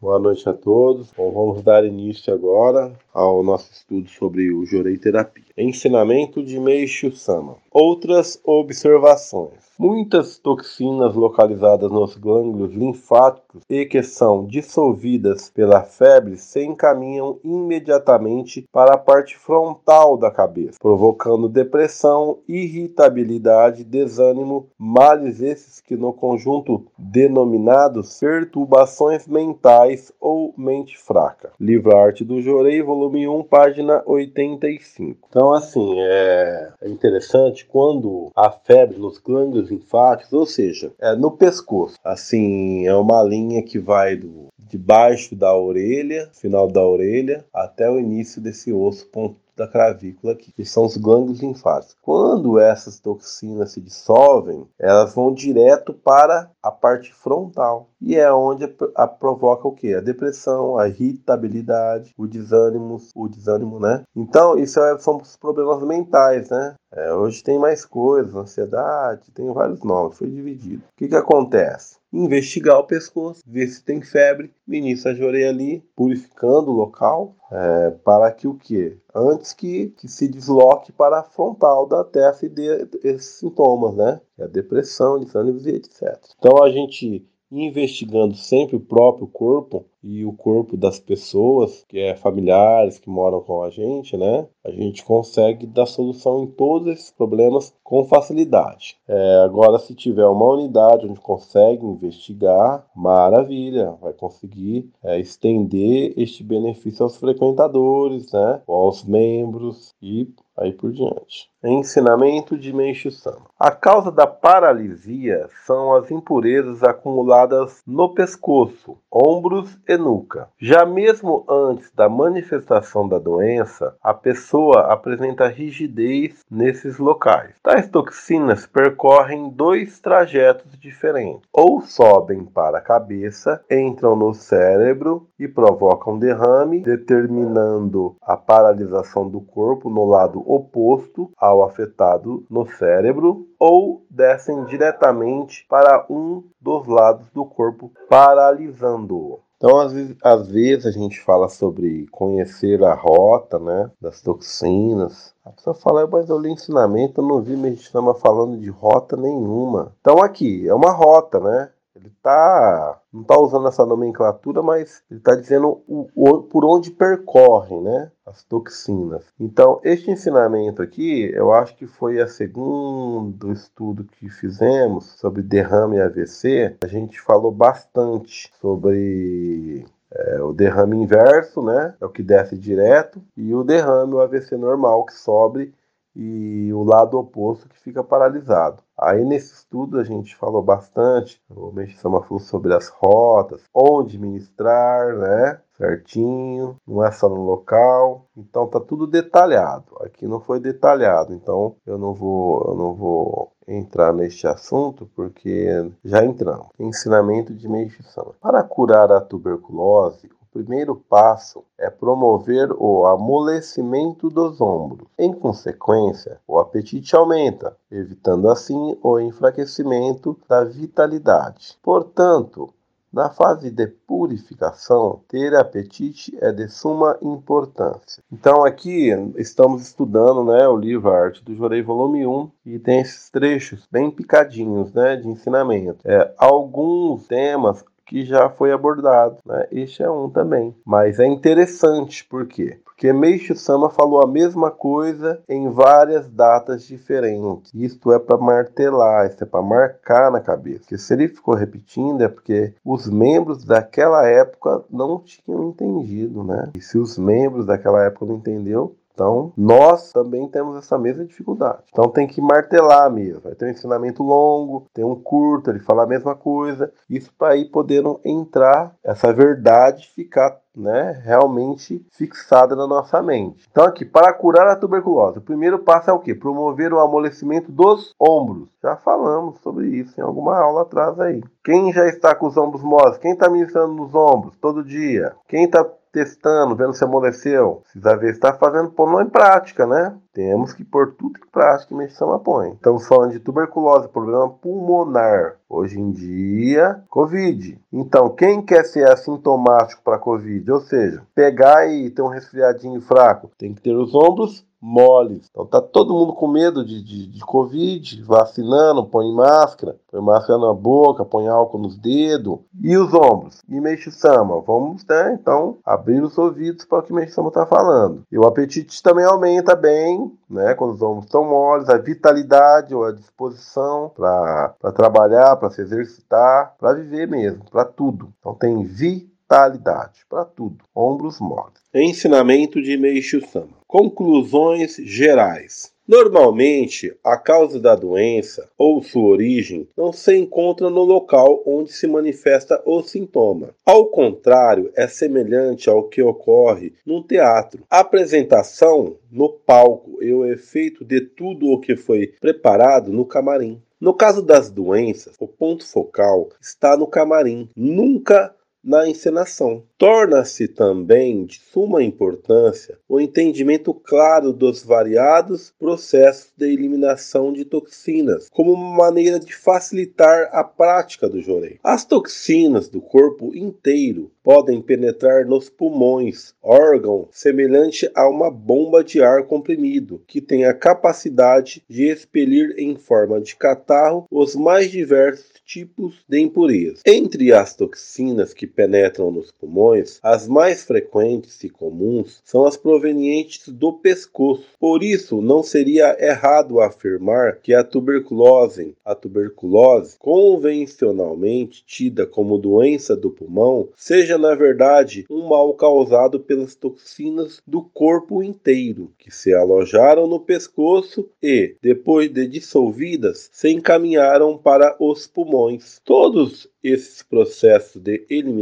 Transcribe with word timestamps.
Boa 0.00 0.18
noite 0.18 0.48
a 0.48 0.54
todos. 0.54 1.12
Bom, 1.12 1.30
vamos 1.30 1.62
dar 1.62 1.84
início 1.84 2.32
agora 2.32 2.98
ao 3.12 3.42
nosso 3.42 3.70
estudo 3.70 4.08
sobre 4.08 4.50
o 4.50 4.64
Jorei 4.64 4.96
Terapia. 4.96 5.49
Ensinamento 5.60 6.42
de 6.42 6.58
Meishu 6.58 7.12
Sama. 7.12 7.56
Outras 7.70 8.40
observações. 8.44 9.70
Muitas 9.78 10.38
toxinas 10.38 11.14
localizadas 11.14 11.90
nos 11.90 12.16
glândulos 12.16 12.72
linfáticos 12.72 13.62
e 13.68 13.86
que 13.86 14.02
são 14.02 14.44
dissolvidas 14.44 15.50
pela 15.50 15.82
febre 15.82 16.36
se 16.36 16.64
encaminham 16.64 17.38
imediatamente 17.44 18.66
para 18.72 18.94
a 18.94 18.98
parte 18.98 19.38
frontal 19.38 20.16
da 20.16 20.30
cabeça, 20.30 20.78
provocando 20.80 21.48
depressão, 21.48 22.38
irritabilidade, 22.48 23.84
desânimo, 23.84 24.68
males 24.78 25.40
esses 25.40 25.80
que 25.80 25.96
no 25.96 26.12
conjunto 26.12 26.86
denominados 26.98 28.18
perturbações 28.18 29.26
mentais 29.26 30.12
ou 30.20 30.52
mente 30.58 30.98
fraca. 30.98 31.52
Livro 31.58 31.96
Arte 31.96 32.24
do 32.24 32.42
Jorei, 32.42 32.82
volume 32.82 33.28
1, 33.28 33.44
página 33.44 34.02
85. 34.04 35.26
Então, 35.28 35.49
assim, 35.52 35.94
é 35.98 36.72
interessante 36.84 37.64
quando 37.64 38.30
a 38.34 38.50
febre 38.50 38.98
nos 38.98 39.18
glândulos 39.18 39.70
linfáticos, 39.70 40.32
ou 40.32 40.46
seja, 40.46 40.92
é 40.98 41.14
no 41.14 41.30
pescoço. 41.30 41.96
Assim, 42.04 42.86
é 42.86 42.94
uma 42.94 43.22
linha 43.22 43.62
que 43.62 43.78
vai 43.78 44.16
do 44.16 44.48
debaixo 44.58 45.34
da 45.34 45.52
orelha, 45.56 46.30
final 46.32 46.68
da 46.68 46.86
orelha, 46.86 47.44
até 47.52 47.90
o 47.90 47.98
início 47.98 48.40
desse 48.40 48.72
osso 48.72 49.06
ponto 49.08 49.36
da 49.60 49.68
clavícula 49.68 50.32
aqui, 50.32 50.50
que 50.52 50.64
são 50.64 50.86
os 50.86 50.96
glândulos 50.96 51.40
linfáticos. 51.40 51.94
Quando 52.00 52.58
essas 52.58 52.98
toxinas 52.98 53.72
se 53.72 53.80
dissolvem, 53.80 54.66
elas 54.78 55.14
vão 55.14 55.34
direto 55.34 55.92
para 55.92 56.50
a 56.62 56.70
parte 56.70 57.12
frontal 57.12 57.90
e 58.00 58.16
é 58.16 58.32
onde 58.32 58.64
a, 58.64 58.70
a 59.02 59.06
provoca 59.06 59.68
o 59.68 59.72
que? 59.72 59.94
A 59.94 60.00
depressão, 60.00 60.78
a 60.78 60.88
irritabilidade, 60.88 62.14
o 62.16 62.26
desânimo, 62.26 62.96
o 63.14 63.28
desânimo, 63.28 63.78
né? 63.78 64.02
Então 64.16 64.58
isso 64.58 64.80
é, 64.80 64.98
são 64.98 65.18
os 65.18 65.36
problemas 65.36 65.82
mentais, 65.86 66.48
né? 66.48 66.74
É, 66.92 67.12
hoje 67.12 67.42
tem 67.42 67.58
mais 67.58 67.84
coisas, 67.84 68.34
ansiedade, 68.34 69.30
tem 69.32 69.52
vários 69.52 69.82
nomes, 69.82 70.18
foi 70.18 70.28
dividido. 70.28 70.82
O 70.82 70.96
que 70.96 71.08
que 71.08 71.16
acontece? 71.16 72.00
investigar 72.12 72.78
o 72.78 72.86
pescoço, 72.86 73.40
ver 73.46 73.68
se 73.68 73.84
tem 73.84 74.02
febre, 74.02 74.52
ministra 74.66 75.12
a 75.12 75.26
orelha 75.26 75.50
ali, 75.50 75.84
purificando 75.94 76.70
o 76.70 76.74
local, 76.74 77.36
é, 77.50 77.90
para 78.04 78.30
que 78.32 78.48
o 78.48 78.54
que? 78.54 78.98
Antes 79.14 79.52
que, 79.52 79.88
que 79.90 80.08
se 80.08 80.28
desloque 80.28 80.92
para 80.92 81.20
a 81.20 81.24
frontal 81.24 81.86
da 81.86 82.04
testa 82.04 82.46
e 82.46 82.48
dê 82.48 82.88
esses 83.04 83.38
sintomas, 83.38 83.94
né? 83.94 84.20
É 84.38 84.44
a 84.44 84.48
depressão, 84.48 85.18
desânimo 85.18 85.58
e 85.60 85.70
etc. 85.70 86.18
Então 86.38 86.62
a 86.62 86.70
gente 86.70 87.26
investigando 87.50 88.34
sempre 88.34 88.76
o 88.76 88.80
próprio 88.80 89.26
corpo 89.26 89.84
e 90.02 90.24
o 90.24 90.32
corpo 90.32 90.76
das 90.76 90.98
pessoas, 90.98 91.84
que 91.88 91.98
é 91.98 92.14
familiares 92.14 92.98
que 92.98 93.10
moram 93.10 93.40
com 93.40 93.62
a 93.62 93.70
gente, 93.70 94.16
né? 94.16 94.46
A 94.64 94.70
gente 94.70 95.04
consegue 95.04 95.66
dar 95.66 95.86
solução 95.86 96.44
em 96.44 96.46
todos 96.46 96.88
esses 96.88 97.10
problemas 97.10 97.74
com 97.82 98.04
facilidade. 98.04 98.96
É, 99.06 99.42
agora, 99.44 99.78
se 99.78 99.94
tiver 99.94 100.26
uma 100.26 100.54
unidade 100.54 101.06
onde 101.06 101.20
consegue 101.20 101.84
investigar, 101.84 102.86
maravilha, 102.94 103.92
vai 104.00 104.12
conseguir 104.12 104.90
é, 105.02 105.18
estender 105.18 106.14
este 106.16 106.42
benefício 106.42 107.02
aos 107.02 107.16
frequentadores, 107.16 108.32
né? 108.32 108.62
Aos 108.66 109.04
membros 109.04 109.94
e 110.00 110.28
aí 110.56 110.72
por 110.72 110.92
diante. 110.92 111.49
Ensinamento 111.62 112.56
de 112.56 112.72
Meishu 112.72 113.10
Sama. 113.10 113.50
A 113.58 113.70
causa 113.70 114.10
da 114.10 114.26
paralisia 114.26 115.46
são 115.66 115.94
as 115.94 116.10
impurezas 116.10 116.82
acumuladas 116.82 117.82
no 117.86 118.14
pescoço, 118.14 118.96
ombros 119.12 119.78
e 119.86 119.94
nuca. 119.98 120.48
Já 120.58 120.86
mesmo 120.86 121.44
antes 121.46 121.92
da 121.92 122.08
manifestação 122.08 123.06
da 123.06 123.18
doença, 123.18 123.94
a 124.02 124.14
pessoa 124.14 124.90
apresenta 124.90 125.46
rigidez 125.48 126.42
nesses 126.50 126.96
locais. 126.98 127.54
Tais 127.62 127.86
toxinas 127.88 128.66
percorrem 128.66 129.50
dois 129.50 130.00
trajetos 130.00 130.78
diferentes. 130.78 131.42
Ou 131.52 131.82
sobem 131.82 132.42
para 132.42 132.78
a 132.78 132.82
cabeça, 132.82 133.62
entram 133.70 134.16
no 134.16 134.32
cérebro 134.32 135.28
e 135.38 135.46
provocam 135.46 136.18
derrame, 136.18 136.80
determinando 136.80 138.16
a 138.22 138.36
paralisação 138.36 139.28
do 139.28 139.42
corpo 139.42 139.90
no 139.90 140.06
lado 140.06 140.42
oposto 140.50 141.30
ao 141.50 141.62
afetado 141.62 142.44
no 142.48 142.66
cérebro, 142.66 143.46
ou 143.58 144.04
descem 144.10 144.64
diretamente 144.64 145.66
para 145.68 146.06
um 146.08 146.44
dos 146.60 146.86
lados 146.86 147.30
do 147.30 147.44
corpo, 147.44 147.92
paralisando-o. 148.08 149.40
Então, 149.56 149.78
às 149.78 149.92
vezes, 149.92 150.16
às 150.24 150.48
vezes, 150.48 150.86
a 150.86 150.90
gente 150.90 151.20
fala 151.20 151.46
sobre 151.46 152.06
conhecer 152.10 152.82
a 152.82 152.94
rota, 152.94 153.58
né, 153.58 153.90
das 154.00 154.22
toxinas. 154.22 155.34
A 155.44 155.50
pessoa 155.50 155.74
fala, 155.74 156.06
mas 156.06 156.30
eu 156.30 156.38
li 156.38 156.50
ensinamento, 156.50 157.20
eu 157.20 157.26
não 157.26 157.42
vi 157.42 157.58
medicina 157.58 158.14
falando 158.14 158.56
de 158.56 158.70
rota 158.70 159.18
nenhuma. 159.18 159.94
Então, 160.00 160.22
aqui, 160.22 160.66
é 160.66 160.74
uma 160.74 160.90
rota, 160.90 161.38
né? 161.38 161.70
Ele 162.00 162.12
tá 162.22 163.00
não 163.12 163.22
está 163.22 163.38
usando 163.38 163.68
essa 163.68 163.84
nomenclatura, 163.84 164.62
mas 164.62 165.02
ele 165.10 165.18
está 165.18 165.34
dizendo 165.34 165.82
o, 165.86 166.08
o, 166.14 166.42
por 166.42 166.64
onde 166.64 166.90
percorrem, 166.90 167.82
né, 167.82 168.10
as 168.24 168.42
toxinas. 168.44 169.24
Então, 169.38 169.80
este 169.82 170.10
ensinamento 170.10 170.80
aqui, 170.80 171.30
eu 171.34 171.52
acho 171.52 171.76
que 171.76 171.86
foi 171.86 172.20
a 172.20 172.28
segundo 172.28 173.52
estudo 173.52 174.04
que 174.04 174.28
fizemos 174.28 175.06
sobre 175.18 175.42
derrame 175.42 175.96
e 175.96 176.00
AVC. 176.00 176.76
A 176.82 176.86
gente 176.86 177.20
falou 177.20 177.50
bastante 177.50 178.50
sobre 178.60 179.84
é, 180.12 180.40
o 180.42 180.52
derrame 180.52 180.96
inverso, 180.96 181.62
né, 181.62 181.94
é 182.00 182.06
o 182.06 182.10
que 182.10 182.22
desce 182.22 182.56
direto, 182.56 183.20
e 183.36 183.54
o 183.54 183.64
derrame, 183.64 184.14
o 184.14 184.20
AVC 184.20 184.56
normal, 184.56 185.04
que 185.04 185.14
sobe 185.14 185.74
e 186.14 186.72
o 186.72 186.82
lado 186.82 187.18
oposto 187.18 187.68
que 187.68 187.78
fica 187.78 188.02
paralisado. 188.02 188.82
Aí 188.98 189.24
nesse 189.24 189.54
estudo 189.54 189.98
a 189.98 190.04
gente 190.04 190.36
falou 190.36 190.62
bastante, 190.62 191.40
o 191.48 191.72
Meixama 191.72 192.22
falou 192.22 192.38
sobre 192.38 192.74
as 192.74 192.88
rotas, 192.88 193.62
onde 193.74 194.18
ministrar, 194.18 195.16
né? 195.16 195.60
Certinho, 195.76 196.76
não 196.86 197.02
é 197.02 197.10
só 197.10 197.28
no 197.28 197.42
local. 197.42 198.26
Então 198.36 198.66
tá 198.66 198.78
tudo 198.78 199.06
detalhado. 199.06 199.96
Aqui 200.00 200.26
não 200.26 200.40
foi 200.40 200.60
detalhado, 200.60 201.32
então 201.32 201.76
eu 201.86 201.96
não 201.96 202.12
vou, 202.12 202.62
eu 202.68 202.74
não 202.74 202.94
vou 202.94 203.52
entrar 203.66 204.12
neste 204.12 204.46
assunto 204.46 205.08
porque 205.16 205.90
já 206.04 206.22
entramos. 206.22 206.68
Ensinamento 206.78 207.54
de 207.54 207.66
Meixama. 207.66 208.34
Para 208.40 208.62
curar 208.62 209.10
a 209.10 209.20
tuberculose, 209.20 210.28
primeiro 210.52 210.96
passo 210.96 211.64
é 211.78 211.88
promover 211.88 212.70
o 212.72 213.06
amolecimento 213.06 214.28
dos 214.28 214.60
ombros. 214.60 215.08
Em 215.18 215.32
consequência, 215.32 216.40
o 216.46 216.58
apetite 216.58 217.14
aumenta, 217.14 217.76
evitando 217.90 218.50
assim 218.50 218.96
o 219.02 219.18
enfraquecimento 219.18 220.38
da 220.48 220.64
vitalidade. 220.64 221.78
Portanto, 221.82 222.72
na 223.12 223.28
fase 223.28 223.72
de 223.72 223.88
purificação, 223.88 225.20
ter 225.26 225.52
apetite 225.56 226.32
é 226.40 226.52
de 226.52 226.68
suma 226.68 227.18
importância. 227.20 228.22
Então 228.30 228.64
aqui 228.64 229.08
estamos 229.36 229.82
estudando 229.82 230.44
né, 230.44 230.68
o 230.68 230.76
livro 230.76 231.10
Arte 231.10 231.42
do 231.42 231.54
Jorei, 231.56 231.82
volume 231.82 232.24
1, 232.24 232.50
e 232.66 232.78
tem 232.78 233.00
esses 233.00 233.28
trechos 233.28 233.88
bem 233.90 234.12
picadinhos 234.12 234.92
né, 234.92 235.16
de 235.16 235.26
ensinamento. 235.26 235.98
É, 236.04 236.32
alguns 236.38 237.26
temas 237.26 237.84
que 238.10 238.24
já 238.24 238.50
foi 238.50 238.72
abordado, 238.72 239.36
né? 239.46 239.68
Este 239.70 240.02
é 240.02 240.10
um 240.10 240.28
também. 240.28 240.74
Mas 240.84 241.20
é 241.20 241.26
interessante, 241.26 242.24
por 242.24 242.44
quê? 242.44 242.80
Porque 242.84 243.12
Meishu 243.12 243.54
Sama 243.54 243.88
falou 243.88 244.20
a 244.20 244.26
mesma 244.26 244.68
coisa 244.68 245.40
em 245.48 245.70
várias 245.70 246.28
datas 246.28 246.82
diferentes. 246.82 247.72
Isto 247.72 248.12
é 248.12 248.18
para 248.18 248.36
martelar, 248.36 249.26
isso 249.26 249.44
é 249.44 249.46
para 249.46 249.62
marcar 249.62 250.28
na 250.32 250.40
cabeça. 250.40 250.80
Porque 250.80 250.98
se 250.98 251.14
ele 251.14 251.28
ficou 251.28 251.54
repetindo 251.54 252.20
é 252.22 252.28
porque 252.28 252.74
os 252.84 253.08
membros 253.08 253.64
daquela 253.64 254.26
época 254.26 254.82
não 254.90 255.20
tinham 255.20 255.68
entendido, 255.68 256.42
né? 256.42 256.68
E 256.76 256.80
se 256.80 256.98
os 256.98 257.16
membros 257.16 257.64
daquela 257.64 258.04
época 258.04 258.26
não 258.26 258.34
entendeu, 258.34 258.96
então, 259.20 259.52
nós 259.54 260.12
também 260.12 260.48
temos 260.48 260.78
essa 260.78 260.98
mesma 260.98 261.26
dificuldade. 261.26 261.82
Então, 261.92 262.08
tem 262.08 262.26
que 262.26 262.40
martelar 262.40 263.10
mesmo. 263.10 263.42
Vai 263.42 263.54
ter 263.54 263.66
um 263.66 263.70
ensinamento 263.70 264.22
longo, 264.22 264.86
tem 264.94 265.04
um 265.04 265.14
curto, 265.14 265.68
ele 265.68 265.78
fala 265.78 266.04
a 266.04 266.06
mesma 266.06 266.34
coisa. 266.34 266.90
Isso 267.08 267.30
para 267.36 267.52
aí 267.52 267.66
podendo 267.66 268.18
entrar, 268.24 268.94
essa 269.04 269.30
verdade 269.30 270.08
ficar 270.08 270.58
né, 270.74 271.20
realmente 271.22 272.02
fixada 272.12 272.74
na 272.74 272.86
nossa 272.86 273.20
mente. 273.20 273.68
Então, 273.70 273.84
aqui, 273.84 274.06
para 274.06 274.32
curar 274.32 274.66
a 274.68 274.76
tuberculose, 274.76 275.38
o 275.38 275.42
primeiro 275.42 275.80
passo 275.80 276.08
é 276.08 276.12
o 276.14 276.18
que? 276.18 276.34
Promover 276.34 276.94
o 276.94 277.00
amolecimento 277.00 277.70
dos 277.70 278.14
ombros. 278.18 278.70
Já 278.82 278.96
falamos 278.96 279.58
sobre 279.60 279.88
isso 279.88 280.18
em 280.18 280.24
alguma 280.24 280.58
aula 280.58 280.82
atrás 280.82 281.20
aí. 281.20 281.42
Quem 281.62 281.92
já 281.92 282.06
está 282.08 282.34
com 282.34 282.46
os 282.46 282.56
ombros 282.56 282.82
moles? 282.82 283.18
Quem 283.18 283.32
está 283.32 283.50
ministrando 283.50 283.92
nos 283.92 284.14
ombros 284.14 284.56
todo 284.56 284.82
dia? 284.82 285.34
Quem 285.46 285.64
está 285.64 285.84
testando, 286.12 286.76
vendo 286.76 286.92
se 286.92 287.04
amoleceu. 287.04 287.82
Precisa 287.82 288.16
ver 288.16 288.28
se 288.28 288.32
está 288.34 288.52
fazendo, 288.52 288.90
pondo 288.90 289.20
em 289.20 289.28
prática, 289.28 289.86
né? 289.86 290.16
Temos 290.32 290.72
que 290.72 290.84
pôr 290.84 291.14
tudo 291.14 291.38
em 291.38 291.50
prática 291.50 291.88
que 291.88 291.94
medicina 291.94 292.38
põe. 292.38 292.72
Estamos 292.72 293.06
falando 293.06 293.32
de 293.32 293.40
tuberculose, 293.40 294.08
problema 294.08 294.48
pulmonar. 294.48 295.56
Hoje 295.68 296.00
em 296.00 296.10
dia, 296.10 297.02
Covid. 297.08 297.80
Então, 297.92 298.28
quem 298.30 298.62
quer 298.62 298.84
ser 298.84 299.08
assintomático 299.08 300.02
para 300.02 300.18
Covid, 300.18 300.70
ou 300.70 300.80
seja, 300.80 301.22
pegar 301.34 301.86
e 301.88 302.10
ter 302.10 302.22
um 302.22 302.28
resfriadinho 302.28 303.00
fraco, 303.00 303.50
tem 303.56 303.72
que 303.74 303.80
ter 303.80 303.94
os 303.94 304.14
ombros 304.14 304.64
moles. 304.80 305.48
Então 305.50 305.66
tá 305.66 305.80
todo 305.80 306.14
mundo 306.14 306.32
com 306.32 306.48
medo 306.48 306.84
de, 306.84 307.02
de, 307.02 307.26
de, 307.26 307.40
Covid, 307.40 308.22
vacinando, 308.22 309.04
põe 309.04 309.30
máscara, 309.32 309.96
põe 310.10 310.20
máscara 310.22 310.58
na 310.58 310.72
boca, 310.72 311.24
põe 311.24 311.46
álcool 311.46 311.78
nos 311.78 311.96
dedos. 311.96 312.58
E 312.82 312.96
os 312.96 313.12
ombros? 313.12 313.62
E 313.68 313.80
Meixo 313.80 314.10
Sama? 314.10 314.60
Vamos, 314.60 315.04
né, 315.04 315.36
então, 315.40 315.78
abrir 315.84 316.22
os 316.22 316.38
ouvidos 316.38 316.84
para 316.84 317.00
o 317.00 317.02
que 317.02 317.12
Meixo 317.12 317.34
Sama 317.34 317.50
tá 317.50 317.66
falando. 317.66 318.22
E 318.32 318.38
o 318.38 318.46
apetite 318.46 319.02
também 319.02 319.24
aumenta 319.24 319.74
bem, 319.74 320.19
né, 320.48 320.74
quando 320.74 320.94
os 320.94 321.02
ombros 321.02 321.26
estão 321.26 321.44
moles, 321.44 321.88
a 321.88 321.96
vitalidade 321.96 322.94
ou 322.94 323.04
a 323.04 323.12
disposição 323.12 324.10
para 324.14 324.92
trabalhar, 324.94 325.56
para 325.56 325.70
se 325.70 325.80
exercitar, 325.80 326.74
para 326.78 326.94
viver 326.94 327.28
mesmo, 327.28 327.64
para 327.70 327.84
tudo. 327.84 328.32
Então 328.40 328.54
tem 328.54 328.82
vitalidade 328.84 330.24
para 330.28 330.44
tudo, 330.44 330.84
ombros 330.94 331.40
moles. 331.40 331.80
Ensinamento 331.94 332.80
de 332.80 332.96
Meixo 332.96 333.40
Sama. 333.48 333.80
Conclusões 333.86 334.96
gerais. 334.96 335.92
Normalmente, 336.10 337.16
a 337.22 337.36
causa 337.36 337.78
da 337.78 337.94
doença 337.94 338.68
ou 338.76 339.00
sua 339.00 339.28
origem 339.28 339.86
não 339.96 340.12
se 340.12 340.36
encontra 340.36 340.90
no 340.90 341.04
local 341.04 341.62
onde 341.64 341.92
se 341.92 342.04
manifesta 342.08 342.82
o 342.84 343.00
sintoma. 343.00 343.70
Ao 343.86 344.06
contrário, 344.06 344.90
é 344.96 345.06
semelhante 345.06 345.88
ao 345.88 346.02
que 346.08 346.20
ocorre 346.20 346.94
num 347.06 347.22
teatro. 347.22 347.84
A 347.88 348.00
apresentação 348.00 349.18
no 349.30 349.50
palco 349.50 350.20
e 350.20 350.34
o 350.34 350.44
efeito 350.44 351.04
de 351.04 351.20
tudo 351.20 351.70
o 351.70 351.78
que 351.78 351.94
foi 351.94 352.34
preparado 352.40 353.12
no 353.12 353.24
camarim. 353.24 353.80
No 354.00 354.12
caso 354.12 354.42
das 354.42 354.68
doenças, 354.68 355.36
o 355.38 355.46
ponto 355.46 355.86
focal 355.86 356.48
está 356.60 356.96
no 356.96 357.06
camarim, 357.06 357.68
nunca 357.76 358.52
na 358.82 359.08
encenação. 359.08 359.84
Torna-se 359.98 360.66
também 360.66 361.44
de 361.44 361.60
suma 361.60 362.02
importância 362.02 362.98
o 363.08 363.20
entendimento 363.20 363.92
claro 363.92 364.52
dos 364.52 364.82
variados 364.82 365.72
processos 365.78 366.52
de 366.56 366.66
eliminação 366.72 367.52
de 367.52 367.64
toxinas, 367.64 368.48
como 368.50 368.72
uma 368.72 368.96
maneira 368.96 369.38
de 369.38 369.54
facilitar 369.54 370.48
a 370.52 370.64
prática 370.64 371.28
do 371.28 371.42
jorei. 371.42 371.78
As 371.82 372.04
toxinas 372.04 372.88
do 372.88 373.00
corpo 373.00 373.54
inteiro 373.54 374.30
podem 374.42 374.80
penetrar 374.80 375.44
nos 375.44 375.68
pulmões, 375.68 376.54
órgão 376.62 377.28
semelhante 377.30 378.10
a 378.14 378.28
uma 378.28 378.50
bomba 378.50 379.04
de 379.04 379.22
ar 379.22 379.44
comprimido, 379.44 380.22
que 380.26 380.40
tem 380.40 380.64
a 380.64 380.72
capacidade 380.72 381.84
de 381.88 382.04
expelir 382.04 382.74
em 382.78 382.96
forma 382.96 383.40
de 383.40 383.54
catarro 383.54 384.26
os 384.30 384.54
mais 384.54 384.90
diversos 384.90 385.50
tipos 385.64 386.24
de 386.28 386.40
impurezas. 386.40 387.02
Entre 387.06 387.52
as 387.52 387.74
toxinas 387.74 388.54
que 388.54 388.66
penetram 388.70 389.30
nos 389.30 389.50
pulmões, 389.50 390.18
as 390.22 390.48
mais 390.48 390.84
frequentes 390.84 391.62
e 391.62 391.68
comuns 391.68 392.40
são 392.44 392.64
as 392.64 392.76
provenientes 392.76 393.68
do 393.68 393.92
pescoço. 393.92 394.64
Por 394.78 395.02
isso, 395.02 395.42
não 395.42 395.62
seria 395.62 396.16
errado 396.18 396.80
afirmar 396.80 397.58
que 397.62 397.74
a 397.74 397.84
tuberculose, 397.84 398.94
a 399.04 399.14
tuberculose 399.14 400.16
convencionalmente 400.18 401.84
tida 401.84 402.26
como 402.26 402.58
doença 402.58 403.16
do 403.16 403.30
pulmão, 403.30 403.88
seja 403.96 404.38
na 404.38 404.54
verdade 404.54 405.26
um 405.28 405.48
mal 405.48 405.74
causado 405.74 406.40
pelas 406.40 406.74
toxinas 406.74 407.60
do 407.66 407.82
corpo 407.82 408.42
inteiro, 408.42 409.10
que 409.18 409.30
se 409.30 409.52
alojaram 409.52 410.26
no 410.26 410.40
pescoço 410.40 411.28
e, 411.42 411.76
depois 411.82 412.32
de 412.32 412.46
dissolvidas, 412.46 413.48
se 413.52 413.70
encaminharam 413.70 414.56
para 414.56 414.96
os 414.98 415.26
pulmões. 415.26 416.00
Todos 416.04 416.68
esses 416.82 417.22
processos 417.22 418.00
de 418.00 418.24
eliminação 418.30 418.59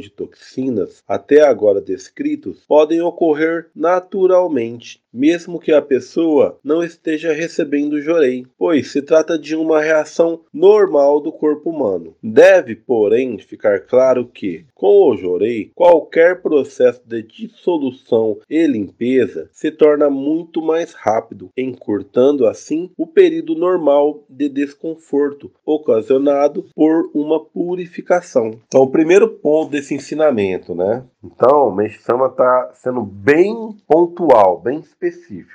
de 0.00 0.10
toxinas, 0.10 1.02
até 1.06 1.42
agora 1.42 1.80
descritos, 1.80 2.64
podem 2.66 3.00
ocorrer 3.02 3.70
naturalmente, 3.74 5.03
mesmo 5.14 5.60
que 5.60 5.72
a 5.72 5.80
pessoa 5.80 6.58
não 6.64 6.82
esteja 6.82 7.32
recebendo 7.32 8.02
jorei, 8.02 8.44
pois 8.58 8.90
se 8.90 9.00
trata 9.00 9.38
de 9.38 9.54
uma 9.54 9.80
reação 9.80 10.40
normal 10.52 11.20
do 11.20 11.30
corpo 11.30 11.70
humano. 11.70 12.16
Deve, 12.20 12.74
porém, 12.74 13.38
ficar 13.38 13.80
claro 13.80 14.26
que, 14.26 14.64
com 14.74 15.08
o 15.08 15.16
jorei, 15.16 15.70
qualquer 15.74 16.42
processo 16.42 17.00
de 17.06 17.22
dissolução 17.22 18.38
e 18.50 18.66
limpeza 18.66 19.48
se 19.52 19.70
torna 19.70 20.10
muito 20.10 20.60
mais 20.60 20.92
rápido, 20.92 21.50
encurtando 21.56 22.46
assim 22.46 22.90
o 22.96 23.06
período 23.06 23.54
normal 23.54 24.24
de 24.28 24.48
desconforto 24.48 25.50
ocasionado 25.64 26.66
por 26.74 27.10
uma 27.14 27.44
purificação. 27.44 28.52
Então, 28.66 28.82
o 28.82 28.90
primeiro 28.90 29.28
ponto 29.28 29.70
desse 29.70 29.94
ensinamento, 29.94 30.74
né? 30.74 31.04
Então, 31.22 31.68
o 31.68 31.74
Meshama 31.74 32.26
está 32.26 32.72
sendo 32.74 33.02
bem 33.02 33.76
pontual, 33.86 34.60
bem 34.60 34.80
específico, 34.80 35.03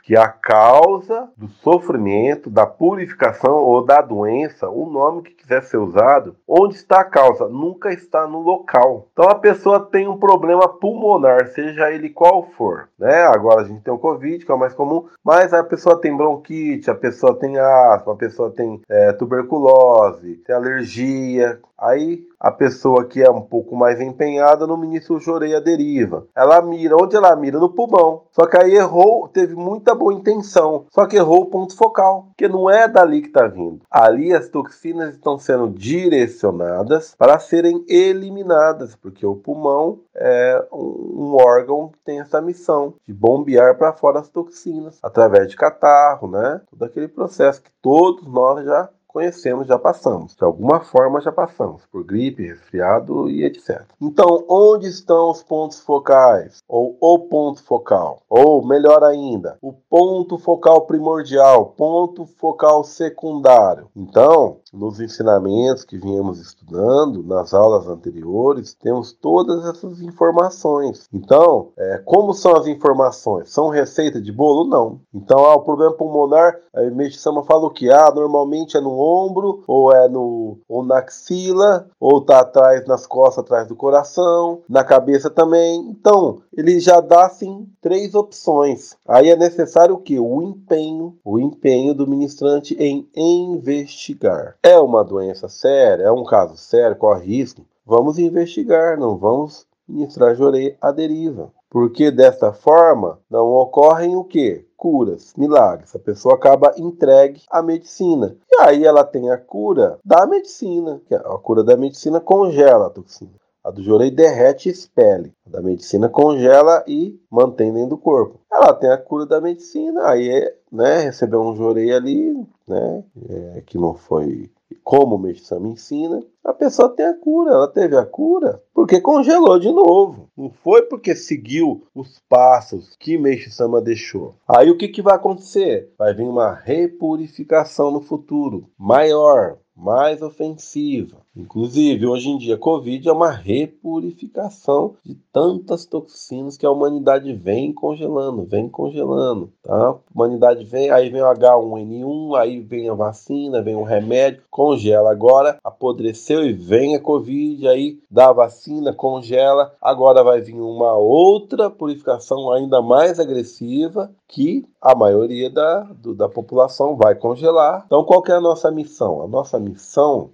que 0.04 0.16
a 0.16 0.28
causa 0.28 1.30
do 1.38 1.48
sofrimento, 1.48 2.50
da 2.50 2.66
purificação 2.66 3.56
ou 3.56 3.84
da 3.84 4.02
doença, 4.02 4.70
o 4.70 4.90
nome 4.90 5.24
que 5.24 5.34
quiser 5.34 5.64
ser 5.64 5.78
usado, 5.78 6.36
onde 6.48 6.76
está 6.76 7.02
a 7.02 7.06
causa? 7.06 7.48
Nunca 7.48 7.92
está 7.92 8.28
no 8.28 8.40
local. 8.42 9.08
Então, 9.14 9.30
a 9.30 9.36
pessoa 9.36 9.80
tem 9.80 10.08
um 10.08 10.18
problema 10.18 10.68
pulmonar, 10.68 11.48
seja 11.48 11.92
ele 11.92 12.10
qual 12.10 12.44
for, 12.58 12.90
né? 12.98 13.24
Agora 13.24 13.62
a 13.62 13.64
gente 13.64 13.82
tem 13.82 13.94
o 13.94 13.98
Covid, 13.98 14.46
que 14.46 14.52
é 14.52 14.56
o 14.56 14.60
mais 14.60 14.74
comum, 14.74 15.06
mas 15.24 15.54
a 15.54 15.64
pessoa 15.64 16.00
tem 16.00 16.16
bronquite, 16.16 16.90
a 16.90 16.96
pessoa 16.96 17.36
tem 17.36 17.58
asma, 17.58 18.14
a 18.14 18.18
pessoa 18.18 18.52
tem 18.52 18.82
é, 18.90 19.14
tuberculose, 19.14 20.36
tem 20.46 20.56
alergia, 20.56 21.60
Aí 21.80 22.28
a 22.40 22.52
pessoa 22.52 23.06
que 23.06 23.22
é 23.22 23.30
um 23.30 23.42
pouco 23.42 23.76
mais 23.76 24.00
empenhada 24.00 24.66
no 24.66 24.78
ministro 24.78 25.20
Jorei 25.20 25.56
a 25.56 25.60
deriva. 25.60 26.26
Ela 26.36 26.62
mira, 26.62 26.96
onde 26.96 27.16
ela 27.16 27.36
mira? 27.36 27.60
No 27.60 27.70
pulmão. 27.70 28.24
Só 28.32 28.46
que 28.46 28.58
aí 28.58 28.76
errou, 28.76 29.28
teve 29.28 29.56
muita 29.56 29.94
boa 29.94 30.14
intenção, 30.14 30.86
só 30.90 31.06
que 31.06 31.18
errou 31.18 31.42
o 31.42 31.46
ponto 31.48 31.76
focal, 31.76 32.28
que 32.38 32.48
não 32.48 32.70
é 32.70 32.88
dali 32.88 33.22
que 33.22 33.28
está 33.28 33.48
vindo. 33.48 33.82
Ali 33.90 34.34
as 34.34 34.50
toxinas 34.50 35.14
estão 35.14 35.38
sendo 35.38 35.70
direcionadas 35.70 37.16
para 37.18 37.40
serem 37.40 37.84
eliminadas, 37.88 38.96
porque 38.96 39.26
o 39.26 39.36
pulmão 39.36 40.00
é 40.16 40.66
um 40.72 41.36
órgão 41.36 41.90
que 41.90 42.00
tem 42.00 42.20
essa 42.20 42.42
missão 42.42 42.94
de 43.06 43.14
bombear 43.14 43.78
para 43.78 43.94
fora 43.94 44.20
as 44.20 44.30
toxinas 44.30 45.00
através 45.02 45.50
de 45.50 45.56
catarro, 45.56 46.30
né? 46.30 46.62
Todo 46.70 46.84
aquele 46.84 47.08
processo 47.08 47.62
que 47.62 47.72
todos 47.82 48.28
nós 48.28 48.66
já 48.66 48.90
conhecemos, 49.10 49.68
já 49.68 49.78
passamos. 49.78 50.36
De 50.36 50.44
alguma 50.44 50.80
forma 50.80 51.20
já 51.20 51.32
passamos, 51.32 51.86
por 51.92 52.04
gripe, 52.04 52.48
resfriado 52.48 53.30
e 53.30 53.44
etc. 53.44 53.84
Então, 54.00 54.46
onde 54.48 54.88
estão 54.88 55.32
os 55.32 55.44
pontos 55.44 55.80
focais? 55.80 56.60
Ou 56.68 56.96
o 57.00 57.20
ponto 57.20 57.64
focal? 57.64 58.22
Ou, 58.30 58.66
melhor 58.66 59.04
ainda, 59.04 59.58
o 59.62 59.74
ponto 59.74 60.38
focal 60.38 60.82
primordial, 60.82 61.74
ponto 61.78 62.26
focal 62.26 62.84
secundário. 62.84 63.90
Então, 63.96 64.58
nos 64.72 65.00
ensinamentos 65.00 65.84
que 65.84 65.98
viemos 65.98 66.40
estudando, 66.40 67.24
nas 67.24 67.54
aulas 67.54 67.88
anteriores, 67.88 68.74
temos 68.76 69.12
todas 69.12 69.66
essas 69.66 70.02
informações. 70.02 71.10
Então, 71.12 71.70
é, 71.78 71.98
como 72.06 72.34
são 72.34 72.56
as 72.56 72.68
informações? 72.68 73.52
São 73.52 73.70
receita 73.70 74.22
de 74.22 74.32
bolo? 74.32 74.70
Não. 74.70 75.00
Então, 75.14 75.40
ah, 75.40 75.56
o 75.56 75.62
problema 75.62 75.94
pulmonar, 75.94 76.60
a 76.74 77.10
Sama 77.12 77.44
fala 77.44 77.66
o 77.66 77.72
que? 77.72 77.90
Ah, 77.90 78.12
normalmente 78.14 78.78
é 78.78 78.82
no 78.82 78.99
ombro, 79.00 79.64
ou 79.68 79.94
é 79.94 80.08
no 80.08 80.60
ou 80.68 80.84
na 80.84 81.00
axila, 81.00 81.90
ou 82.00 82.22
tá 82.22 82.40
atrás 82.40 82.86
nas 82.86 83.06
costas, 83.08 83.44
atrás 83.44 83.68
do 83.68 83.76
coração, 83.76 84.62
na 84.68 84.84
cabeça 84.84 85.30
também. 85.30 85.90
Então, 85.90 86.42
ele 86.56 86.80
já 86.80 87.00
dá 87.00 87.26
assim 87.26 87.68
três 87.82 88.14
opções. 88.16 88.96
Aí 89.08 89.30
é 89.30 89.36
necessário 89.36 89.96
o 89.96 90.02
que? 90.02 90.20
O 90.20 90.42
empenho, 90.42 91.18
o 91.24 91.40
empenho 91.40 91.94
do 91.94 92.08
ministrante 92.08 92.76
em 92.76 93.08
investigar. 93.16 94.56
É 94.64 94.78
uma 94.78 95.04
doença 95.04 95.48
séria, 95.48 96.04
é 96.04 96.12
um 96.12 96.24
caso 96.24 96.58
sério, 96.58 96.96
corre 96.96 97.26
risco. 97.26 97.66
Vamos 97.86 98.20
investigar, 98.20 98.98
não 99.00 99.18
vamos 99.18 99.66
ministrar 99.88 100.36
jorei 100.36 100.78
à 100.80 100.92
deriva. 100.92 101.52
Porque 101.70 102.10
desta 102.10 102.52
forma 102.52 103.20
não 103.30 103.46
ocorrem 103.54 104.16
o 104.16 104.24
que? 104.24 104.66
Curas, 104.76 105.34
milagres. 105.38 105.96
A 105.96 106.00
pessoa 106.00 106.36
acaba 106.36 106.74
entregue 106.78 107.44
à 107.50 107.62
medicina. 107.62 108.36
E 108.52 108.62
aí 108.62 108.86
ela 108.86 109.04
tem 109.04 109.30
a 109.30 109.38
cura 109.38 110.00
da 110.04 110.26
medicina. 110.26 111.02
É 111.12 111.16
a 111.16 111.38
cura 111.38 111.64
da 111.64 111.78
medicina 111.78 112.20
congela 112.20 112.88
a 112.88 112.90
toxina. 112.90 113.32
A 113.64 113.72
do 113.72 113.84
jorei 113.84 114.10
derrete 114.10 114.70
e 114.70 114.72
expele. 114.72 115.34
A 115.46 115.50
da 115.50 115.62
medicina 115.62 116.10
congela 116.10 116.84
e 116.88 117.20
mantém 117.30 117.74
dentro 117.74 117.90
do 117.90 117.98
corpo. 117.98 118.40
Ela 118.52 118.74
tem 118.74 118.90
a 118.90 118.98
cura 118.98 119.26
da 119.26 119.40
medicina, 119.40 120.08
aí 120.08 120.52
né, 120.72 121.00
recebeu 121.00 121.42
um 121.42 121.56
jorei 121.56 121.92
ali, 121.92 122.34
né, 122.68 123.04
é, 123.30 123.62
que 123.62 123.78
não 123.78 123.94
foi 123.94 124.50
como 124.84 125.16
o 125.16 125.20
Meixama 125.20 125.68
ensina, 125.68 126.24
a 126.50 126.54
pessoa 126.54 126.90
tem 126.90 127.06
a 127.06 127.14
cura, 127.14 127.52
ela 127.52 127.68
teve 127.68 127.96
a 127.96 128.04
cura 128.04 128.62
porque 128.74 129.00
congelou 129.00 129.60
de 129.60 129.72
novo. 129.72 130.30
Não 130.36 130.50
foi 130.50 130.82
porque 130.82 131.16
seguiu 131.16 131.84
os 131.94 132.20
passos 132.28 132.96
que 133.00 133.20
Meixo 133.20 133.52
Sama 133.52 133.80
deixou. 133.80 134.34
Aí 134.48 134.72
o 134.72 134.78
que, 134.78 134.88
que 134.88 135.02
vai 135.02 135.16
acontecer? 135.16 135.94
Vai 135.98 136.14
vir 136.14 136.24
uma 136.24 136.54
repurificação 136.54 137.92
no 137.92 138.02
futuro 138.02 138.68
maior, 138.78 139.58
mais 139.80 140.22
ofensiva. 140.22 141.18
Inclusive, 141.36 142.06
hoje 142.06 142.30
em 142.30 142.38
dia, 142.38 142.56
a 142.56 142.58
Covid 142.58 143.08
é 143.08 143.12
uma 143.14 143.32
repurificação 143.32 144.96
de 145.06 145.16
tantas 145.32 145.86
toxinas 145.86 146.58
que 146.58 146.66
a 146.66 146.72
humanidade 146.72 147.32
vem 147.34 147.72
congelando, 147.72 148.44
vem 148.44 148.68
congelando, 148.68 149.50
tá? 149.64 149.92
A 149.92 149.98
humanidade 150.14 150.66
vem, 150.66 150.90
aí 150.90 151.10
vem 151.10 151.22
o 151.22 151.26
H1N1, 151.26 152.38
aí 152.38 152.60
vem 152.60 152.90
a 152.90 152.94
vacina, 152.94 153.62
vem 153.62 153.76
o 153.76 153.84
remédio, 153.84 154.44
congela. 154.52 155.12
Agora 155.12 155.58
apodreceu 155.64 156.44
e 156.44 156.52
vem 156.52 156.96
a 156.96 157.00
Covid, 157.00 157.68
aí 157.68 158.00
dá 158.12 158.30
a 158.30 158.34
vacina, 158.34 158.92
congela. 158.92 159.74
Agora 159.82 160.24
vai 160.24 160.42
vir 160.42 160.60
uma 160.60 160.94
outra 160.98 161.70
purificação 161.70 162.52
ainda 162.52 162.82
mais 162.82 163.20
agressiva 163.20 164.12
que 164.28 164.66
a 164.82 164.94
maioria 164.94 165.50
da, 165.50 165.82
do, 165.82 166.14
da 166.14 166.30
população 166.30 166.96
vai 166.96 167.16
congelar. 167.16 167.84
Então, 167.86 168.04
qual 168.04 168.24
é 168.28 168.32
a 168.32 168.42
nossa 168.42 168.70
missão? 168.70 169.24
A 169.24 169.28
nossa 169.28 169.60
missão 169.60 169.69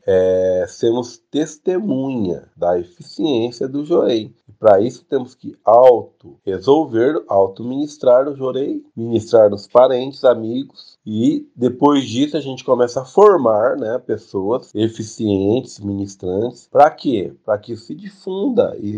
é 0.05 0.65
sermos 0.67 1.17
testemunha 1.31 2.49
da 2.55 2.79
eficiência 2.79 3.67
do 3.67 3.85
Jorei. 3.85 4.33
Para 4.59 4.81
isso 4.81 5.03
temos 5.05 5.35
que 5.35 5.57
auto 5.63 6.37
resolver, 6.45 7.23
auto 7.27 7.63
ministrar 7.63 8.27
o 8.27 8.35
Jorei, 8.35 8.83
ministrar 8.95 9.53
os 9.53 9.67
parentes, 9.67 10.23
amigos 10.23 10.94
e 11.05 11.47
depois 11.55 12.03
disso 12.05 12.35
a 12.35 12.41
gente 12.41 12.63
começa 12.63 13.01
a 13.01 13.05
formar, 13.05 13.77
né, 13.77 13.99
pessoas 13.99 14.73
eficientes, 14.73 15.79
ministrantes, 15.79 16.67
para 16.71 16.89
quê? 16.89 17.33
Para 17.45 17.57
que 17.57 17.75
se 17.77 17.93
difunda 17.93 18.75
e, 18.79 18.89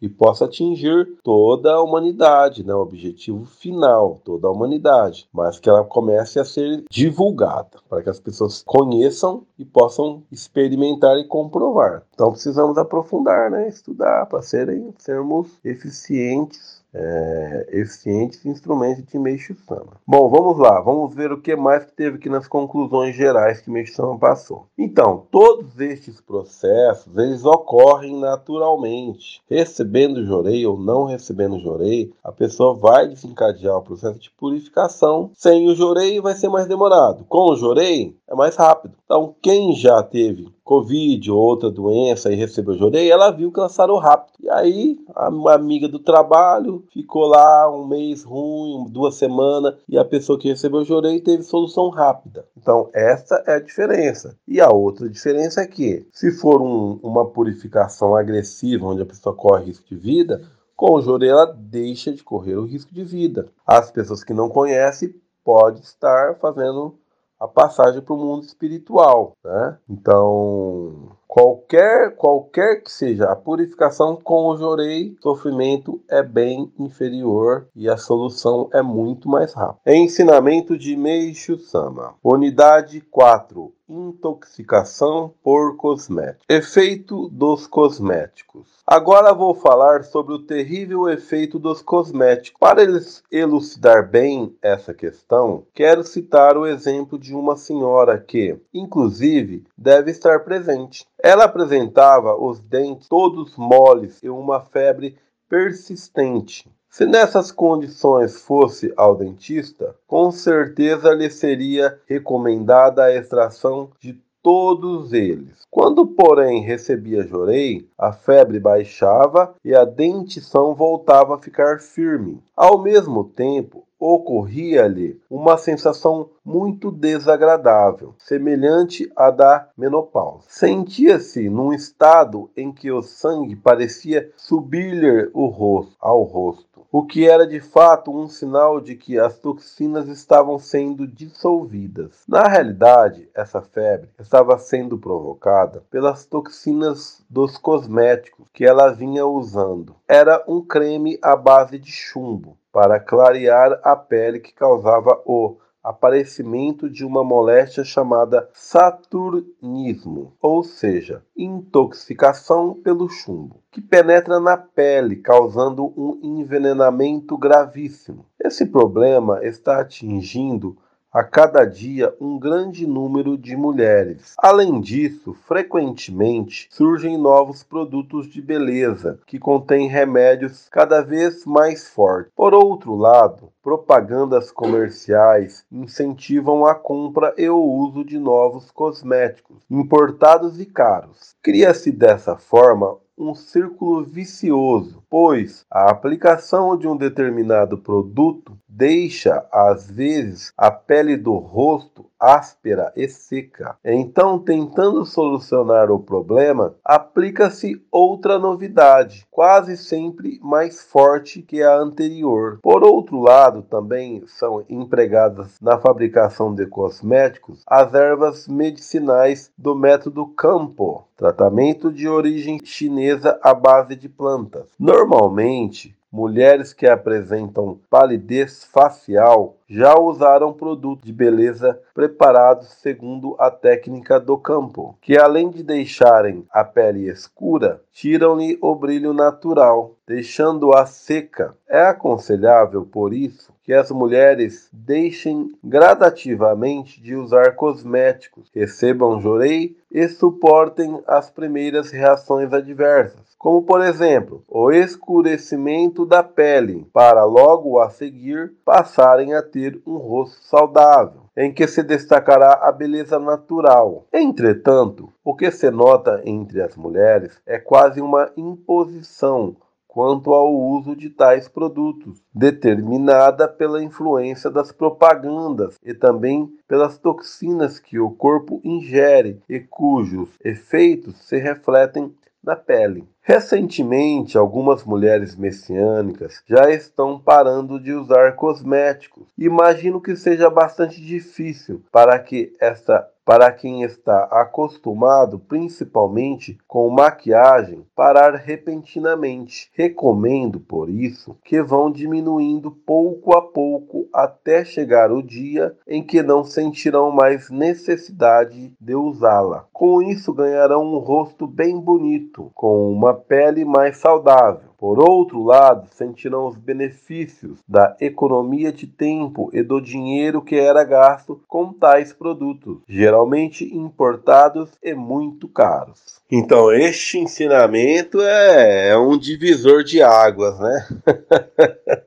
e, 0.00 0.06
e, 0.06 0.08
possa 0.08 0.44
atingir 0.44 1.18
toda 1.24 1.72
a 1.72 1.82
humanidade, 1.82 2.64
né, 2.64 2.72
o 2.74 2.80
objetivo 2.80 3.44
final, 3.44 4.20
toda 4.24 4.46
a 4.46 4.50
humanidade, 4.50 5.28
mas 5.32 5.58
que 5.58 5.68
ela 5.68 5.84
comece 5.84 6.38
a 6.38 6.44
ser 6.44 6.84
divulgada, 6.88 7.78
para 7.88 8.02
que 8.02 8.10
as 8.10 8.20
pessoas 8.20 8.62
conheçam 8.64 9.44
e 9.58 9.64
possam 9.64 10.22
experimentar 10.30 11.18
e 11.18 11.26
comprovar. 11.26 12.04
Então 12.14 12.30
precisamos 12.30 12.78
aprofundar, 12.78 13.50
né, 13.50 13.68
estudar 13.68 14.26
para 14.26 14.42
sermos 14.42 15.48
eficientes 15.64 16.81
é, 16.94 17.68
eficientes 17.72 18.44
instrumentos 18.44 19.04
de 19.04 19.18
Meixo 19.18 19.54
Sama. 19.66 20.00
Bom, 20.06 20.28
vamos 20.28 20.58
lá, 20.58 20.80
vamos 20.80 21.14
ver 21.14 21.32
o 21.32 21.40
que 21.40 21.56
mais 21.56 21.84
que 21.84 21.92
teve 21.92 22.16
aqui 22.16 22.28
nas 22.28 22.46
conclusões 22.46 23.16
gerais 23.16 23.60
que 23.60 23.70
Meixo 23.70 23.94
Sama 23.94 24.18
passou. 24.18 24.66
Então, 24.78 25.26
todos 25.30 25.78
estes 25.80 26.20
processos, 26.20 27.16
eles 27.16 27.44
ocorrem 27.44 28.18
naturalmente. 28.18 29.42
Recebendo 29.48 30.24
jorei 30.26 30.66
ou 30.66 30.78
não 30.78 31.04
recebendo 31.04 31.60
jorei, 31.60 32.12
a 32.22 32.32
pessoa 32.32 32.74
vai 32.74 33.08
desencadear 33.08 33.76
o 33.76 33.82
processo 33.82 34.18
de 34.18 34.30
purificação. 34.30 35.30
Sem 35.34 35.68
o 35.68 35.74
jorei 35.74 36.20
vai 36.20 36.34
ser 36.34 36.48
mais 36.48 36.66
demorado. 36.66 37.24
Com 37.28 37.50
o 37.50 37.56
jorei 37.56 38.16
é 38.28 38.34
mais 38.34 38.56
rápido. 38.56 38.94
Então, 39.04 39.34
quem 39.40 39.74
já 39.74 40.02
teve 40.02 40.52
Covid 40.64 41.30
ou 41.30 41.38
outra 41.38 41.70
doença 41.70 42.32
e 42.32 42.36
recebeu 42.36 42.76
jorei, 42.76 43.10
ela 43.10 43.30
viu 43.30 43.50
que 43.50 43.58
ela 43.58 43.68
sarou 43.68 43.98
rápido. 43.98 44.32
E 44.40 44.48
aí, 44.48 44.98
a 45.14 45.26
amiga 45.54 45.88
do 45.88 45.98
trabalho 45.98 46.84
ficou 46.92 47.26
lá 47.26 47.70
um 47.70 47.86
mês 47.86 48.22
ruim, 48.22 48.86
duas 48.90 49.16
semanas, 49.16 49.74
e 49.88 49.98
a 49.98 50.04
pessoa 50.04 50.38
que 50.38 50.48
recebeu 50.48 50.84
jorei 50.84 51.20
teve 51.20 51.42
solução 51.42 51.88
rápida. 51.88 52.44
Então, 52.56 52.88
essa 52.92 53.42
é 53.46 53.54
a 53.54 53.60
diferença. 53.60 54.36
E 54.46 54.60
a 54.60 54.70
outra 54.70 55.08
diferença 55.08 55.60
é 55.60 55.66
que, 55.66 56.06
se 56.12 56.30
for 56.32 56.62
um, 56.62 56.98
uma 57.02 57.26
purificação 57.26 58.14
agressiva, 58.14 58.86
onde 58.86 59.02
a 59.02 59.06
pessoa 59.06 59.34
corre 59.34 59.66
risco 59.66 59.88
de 59.88 59.96
vida, 59.96 60.42
com 60.76 60.94
o 60.94 61.02
jorei 61.02 61.30
ela 61.30 61.46
deixa 61.46 62.12
de 62.12 62.24
correr 62.24 62.56
o 62.56 62.64
risco 62.64 62.92
de 62.92 63.04
vida. 63.04 63.48
As 63.66 63.90
pessoas 63.90 64.24
que 64.24 64.34
não 64.34 64.48
conhecem 64.48 65.14
podem 65.44 65.82
estar 65.82 66.36
fazendo 66.40 66.98
a 67.42 67.48
passagem 67.48 68.00
para 68.00 68.14
o 68.14 68.16
mundo 68.16 68.44
espiritual, 68.44 69.36
né? 69.44 69.76
Então, 69.90 71.10
qualquer 71.32 72.14
qualquer 72.14 72.82
que 72.82 72.92
seja 72.92 73.24
a 73.24 73.34
purificação 73.34 74.16
com 74.16 74.48
o 74.48 74.56
jorei, 74.58 75.16
sofrimento 75.22 75.98
é 76.06 76.22
bem 76.22 76.70
inferior 76.78 77.68
e 77.74 77.88
a 77.88 77.96
solução 77.96 78.68
é 78.70 78.82
muito 78.82 79.30
mais 79.30 79.54
rápida. 79.54 79.96
Ensinamento 79.96 80.76
de 80.76 80.94
Meishu 80.94 81.56
Sama. 81.56 82.16
Unidade 82.22 83.00
4 83.00 83.72
intoxicação 83.92 85.34
por 85.42 85.76
cosméticos. 85.76 86.46
Efeito 86.48 87.28
dos 87.28 87.66
cosméticos. 87.66 88.68
Agora 88.86 89.34
vou 89.34 89.54
falar 89.54 90.04
sobre 90.04 90.34
o 90.34 90.40
terrível 90.40 91.08
efeito 91.08 91.58
dos 91.58 91.82
cosméticos. 91.82 92.58
Para 92.58 92.82
elucidar 93.30 94.08
bem 94.08 94.56
essa 94.62 94.94
questão, 94.94 95.64
quero 95.74 96.02
citar 96.02 96.56
o 96.56 96.66
exemplo 96.66 97.18
de 97.18 97.34
uma 97.34 97.56
senhora 97.56 98.18
que, 98.18 98.58
inclusive, 98.72 99.64
deve 99.76 100.10
estar 100.10 100.40
presente. 100.40 101.06
Ela 101.22 101.44
apresentava 101.44 102.34
os 102.34 102.58
dentes 102.58 103.06
todos 103.08 103.56
moles 103.56 104.18
e 104.24 104.28
uma 104.28 104.60
febre 104.60 105.16
persistente. 105.48 106.68
Se 106.90 107.06
nessas 107.06 107.52
condições 107.52 108.42
fosse 108.42 108.92
ao 108.96 109.14
dentista, 109.14 109.94
com 110.06 110.32
certeza 110.32 111.14
lhe 111.14 111.30
seria 111.30 111.98
recomendada 112.06 113.04
a 113.04 113.14
extração 113.14 113.90
de 114.00 114.20
todos 114.42 115.12
eles. 115.12 115.62
Quando, 115.70 116.04
porém, 116.06 116.60
recebia 116.60 117.26
jorei, 117.26 117.88
a 117.96 118.12
febre 118.12 118.58
baixava 118.58 119.54
e 119.64 119.74
a 119.74 119.84
dentição 119.84 120.74
voltava 120.74 121.36
a 121.36 121.38
ficar 121.38 121.80
firme. 121.80 122.42
Ao 122.56 122.82
mesmo 122.82 123.24
tempo, 123.24 123.84
ocorria-lhe 124.02 125.20
uma 125.30 125.56
sensação 125.56 126.28
muito 126.44 126.90
desagradável, 126.90 128.14
semelhante 128.18 129.10
à 129.14 129.30
da 129.30 129.68
menopausa. 129.78 130.46
Sentia-se 130.48 131.48
num 131.48 131.72
estado 131.72 132.50
em 132.56 132.72
que 132.72 132.90
o 132.90 133.00
sangue 133.00 133.54
parecia 133.54 134.32
subir-lhe 134.36 135.30
o 135.32 135.46
rosto, 135.46 135.94
ao 136.00 136.22
rosto 136.24 136.72
o 136.92 137.06
que 137.06 137.26
era 137.26 137.46
de 137.46 137.58
fato 137.58 138.14
um 138.14 138.28
sinal 138.28 138.78
de 138.78 138.94
que 138.94 139.18
as 139.18 139.38
toxinas 139.38 140.08
estavam 140.08 140.58
sendo 140.58 141.06
dissolvidas. 141.06 142.22
Na 142.28 142.46
realidade, 142.46 143.30
essa 143.34 143.62
febre 143.62 144.10
estava 144.18 144.58
sendo 144.58 144.98
provocada 144.98 145.82
pelas 145.90 146.26
toxinas 146.26 147.24
dos 147.30 147.56
cosméticos 147.56 148.46
que 148.52 148.66
ela 148.66 148.92
vinha 148.92 149.24
usando. 149.24 149.96
Era 150.06 150.44
um 150.46 150.60
creme 150.60 151.18
à 151.22 151.34
base 151.34 151.78
de 151.78 151.90
chumbo 151.90 152.58
para 152.72 152.98
clarear 152.98 153.78
a 153.84 153.94
pele 153.94 154.40
que 154.40 154.54
causava 154.54 155.20
o 155.26 155.58
aparecimento 155.82 156.88
de 156.88 157.04
uma 157.04 157.24
moléstia 157.24 157.82
chamada 157.82 158.48
saturnismo, 158.52 160.32
ou 160.40 160.62
seja, 160.62 161.24
intoxicação 161.36 162.74
pelo 162.74 163.08
chumbo, 163.08 163.60
que 163.70 163.80
penetra 163.80 164.38
na 164.38 164.56
pele, 164.56 165.16
causando 165.16 165.92
um 165.96 166.20
envenenamento 166.22 167.36
gravíssimo. 167.36 168.24
Esse 168.38 168.66
problema 168.66 169.44
está 169.44 169.80
atingindo 169.80 170.76
a 171.12 171.22
cada 171.22 171.66
dia 171.66 172.14
um 172.18 172.38
grande 172.38 172.86
número 172.86 173.36
de 173.36 173.54
mulheres. 173.54 174.34
Além 174.38 174.80
disso, 174.80 175.34
frequentemente 175.46 176.68
surgem 176.70 177.18
novos 177.18 177.62
produtos 177.62 178.26
de 178.26 178.40
beleza 178.40 179.20
que 179.26 179.38
contêm 179.38 179.88
remédios 179.88 180.68
cada 180.70 181.02
vez 181.02 181.44
mais 181.44 181.86
fortes. 181.86 182.32
Por 182.34 182.54
outro 182.54 182.96
lado, 182.96 183.52
propagandas 183.62 184.50
comerciais 184.50 185.66
incentivam 185.70 186.64
a 186.64 186.74
compra 186.74 187.34
e 187.36 187.46
o 187.46 187.60
uso 187.60 188.02
de 188.02 188.18
novos 188.18 188.70
cosméticos, 188.70 189.62
importados 189.70 190.58
e 190.58 190.64
caros. 190.64 191.34
Cria-se 191.42 191.92
dessa 191.92 192.36
forma 192.38 192.96
um 193.16 193.34
círculo 193.34 194.02
vicioso, 194.02 195.02
pois 195.08 195.64
a 195.70 195.90
aplicação 195.90 196.76
de 196.76 196.88
um 196.88 196.96
determinado 196.96 197.78
produto 197.78 198.56
deixa, 198.72 199.46
às 199.52 199.90
vezes, 199.90 200.52
a 200.56 200.70
pele 200.70 201.16
do 201.16 201.34
rosto 201.34 202.06
áspera 202.18 202.92
e 202.96 203.08
seca. 203.08 203.76
Então, 203.84 204.38
tentando 204.38 205.04
solucionar 205.04 205.90
o 205.90 205.98
problema, 205.98 206.76
aplica-se 206.84 207.84
outra 207.90 208.38
novidade, 208.38 209.26
quase 209.30 209.76
sempre 209.76 210.38
mais 210.40 210.80
forte 210.82 211.42
que 211.42 211.62
a 211.62 211.76
anterior. 211.76 212.60
Por 212.62 212.84
outro 212.84 213.20
lado, 213.20 213.62
também 213.62 214.22
são 214.26 214.64
empregadas 214.68 215.60
na 215.60 215.78
fabricação 215.78 216.54
de 216.54 216.64
cosméticos 216.66 217.62
as 217.66 217.92
ervas 217.92 218.46
medicinais 218.46 219.50
do 219.58 219.74
método 219.74 220.26
Campo, 220.26 221.04
tratamento 221.16 221.92
de 221.92 222.08
origem 222.08 222.60
chinesa 222.62 223.38
à 223.42 223.52
base 223.52 223.96
de 223.96 224.08
plantas. 224.08 224.68
Normalmente, 224.78 225.96
mulheres 226.12 226.74
que 226.74 226.86
apresentam 226.86 227.80
palidez 227.88 228.64
facial 228.64 229.56
já 229.72 229.98
usaram 229.98 230.52
produtos 230.52 231.06
de 231.06 231.12
beleza 231.14 231.80
preparados 231.94 232.68
segundo 232.82 233.34
a 233.38 233.50
técnica 233.50 234.20
do 234.20 234.36
campo, 234.36 234.98
que 235.00 235.16
além 235.16 235.48
de 235.48 235.62
deixarem 235.62 236.44
a 236.50 236.62
pele 236.62 237.08
escura, 237.08 237.80
tiram-lhe 237.90 238.58
o 238.60 238.74
brilho 238.74 239.14
natural, 239.14 239.96
deixando-a 240.06 240.84
seca. 240.84 241.56
É 241.66 241.80
aconselhável, 241.84 242.84
por 242.84 243.14
isso, 243.14 243.50
que 243.62 243.72
as 243.72 243.90
mulheres 243.90 244.68
deixem 244.70 245.50
gradativamente 245.64 247.00
de 247.00 247.16
usar 247.16 247.56
cosméticos, 247.56 248.50
recebam 248.54 249.22
jorei 249.22 249.74
e 249.90 250.06
suportem 250.06 251.02
as 251.06 251.30
primeiras 251.30 251.90
reações 251.90 252.52
adversas 252.52 253.32
como 253.42 253.60
por 253.62 253.80
exemplo 253.80 254.44
o 254.48 254.70
escurecimento 254.70 256.06
da 256.06 256.22
pele, 256.22 256.86
para 256.92 257.24
logo 257.24 257.80
a 257.80 257.90
seguir 257.90 258.52
passarem 258.64 259.34
a 259.34 259.42
ter 259.42 259.61
um 259.86 259.96
rosto 259.96 260.42
saudável, 260.44 261.22
em 261.36 261.52
que 261.52 261.66
se 261.66 261.82
destacará 261.82 262.54
a 262.62 262.72
beleza 262.72 263.18
natural. 263.18 264.06
Entretanto, 264.12 265.12
o 265.24 265.34
que 265.34 265.50
se 265.50 265.70
nota 265.70 266.20
entre 266.24 266.62
as 266.62 266.76
mulheres 266.76 267.40
é 267.46 267.58
quase 267.58 268.00
uma 268.00 268.30
imposição 268.36 269.56
quanto 269.92 270.32
ao 270.32 270.50
uso 270.50 270.96
de 270.96 271.10
tais 271.10 271.48
produtos, 271.48 272.22
determinada 272.34 273.46
pela 273.46 273.84
influência 273.84 274.50
das 274.50 274.72
propagandas 274.72 275.78
e 275.84 275.92
também 275.92 276.50
pelas 276.66 276.96
toxinas 276.96 277.78
que 277.78 277.98
o 277.98 278.10
corpo 278.10 278.58
ingere 278.64 279.42
e 279.46 279.60
cujos 279.60 280.30
efeitos 280.42 281.16
se 281.16 281.36
refletem 281.36 282.14
na 282.42 282.56
pele. 282.56 283.06
Recentemente, 283.24 284.36
algumas 284.36 284.82
mulheres 284.84 285.36
messiânicas 285.36 286.42
já 286.44 286.68
estão 286.70 287.20
parando 287.20 287.78
de 287.78 287.92
usar 287.92 288.32
cosméticos. 288.32 289.28
Imagino 289.38 290.00
que 290.00 290.16
seja 290.16 290.50
bastante 290.50 291.00
difícil 291.00 291.84
para 291.92 292.18
que 292.18 292.52
essa 292.60 293.08
para 293.24 293.52
quem 293.52 293.82
está 293.82 294.24
acostumado 294.24 295.38
principalmente 295.38 296.58
com 296.66 296.90
maquiagem, 296.90 297.86
parar 297.94 298.34
repentinamente. 298.34 299.70
Recomendo, 299.74 300.58
por 300.58 300.90
isso, 300.90 301.36
que 301.44 301.62
vão 301.62 301.90
diminuindo 301.90 302.70
pouco 302.70 303.36
a 303.36 303.42
pouco 303.42 304.08
até 304.12 304.64
chegar 304.64 305.12
o 305.12 305.22
dia 305.22 305.76
em 305.86 306.02
que 306.02 306.22
não 306.22 306.44
sentirão 306.44 307.10
mais 307.10 307.50
necessidade 307.50 308.74
de 308.80 308.94
usá-la. 308.94 309.66
Com 309.72 310.02
isso, 310.02 310.32
ganharão 310.32 310.84
um 310.84 310.98
rosto 310.98 311.46
bem 311.46 311.78
bonito, 311.78 312.50
com 312.54 312.92
uma 312.92 313.14
pele 313.14 313.64
mais 313.64 313.98
saudável 313.98 314.71
por 314.82 314.98
outro 314.98 315.44
lado, 315.44 315.86
sentirão 315.92 316.48
os 316.48 316.56
benefícios 316.56 317.60
da 317.68 317.96
economia 318.00 318.72
de 318.72 318.88
tempo 318.88 319.48
e 319.52 319.62
do 319.62 319.80
dinheiro 319.80 320.42
que 320.42 320.56
era 320.56 320.82
gasto 320.82 321.40
com 321.46 321.72
tais 321.72 322.12
produtos, 322.12 322.78
geralmente 322.88 323.64
importados 323.64 324.70
e 324.82 324.92
muito 324.92 325.46
caros. 325.46 326.20
Então, 326.28 326.72
este 326.72 327.16
ensinamento 327.16 328.20
é, 328.22 328.88
é 328.88 328.98
um 328.98 329.16
divisor 329.16 329.84
de 329.84 330.02
águas, 330.02 330.58
né? 330.58 330.88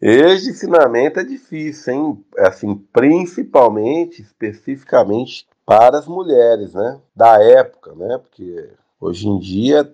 Este 0.00 0.50
ensinamento 0.50 1.18
é 1.18 1.24
difícil, 1.24 1.92
hein? 1.94 2.24
Assim, 2.38 2.76
principalmente, 2.92 4.20
especificamente 4.20 5.48
para 5.64 5.98
as 5.98 6.06
mulheres, 6.06 6.74
né? 6.74 7.00
Da 7.16 7.42
época, 7.42 7.94
né? 7.96 8.18
Porque 8.18 8.68
Hoje 9.00 9.28
em 9.28 9.38
dia, 9.38 9.88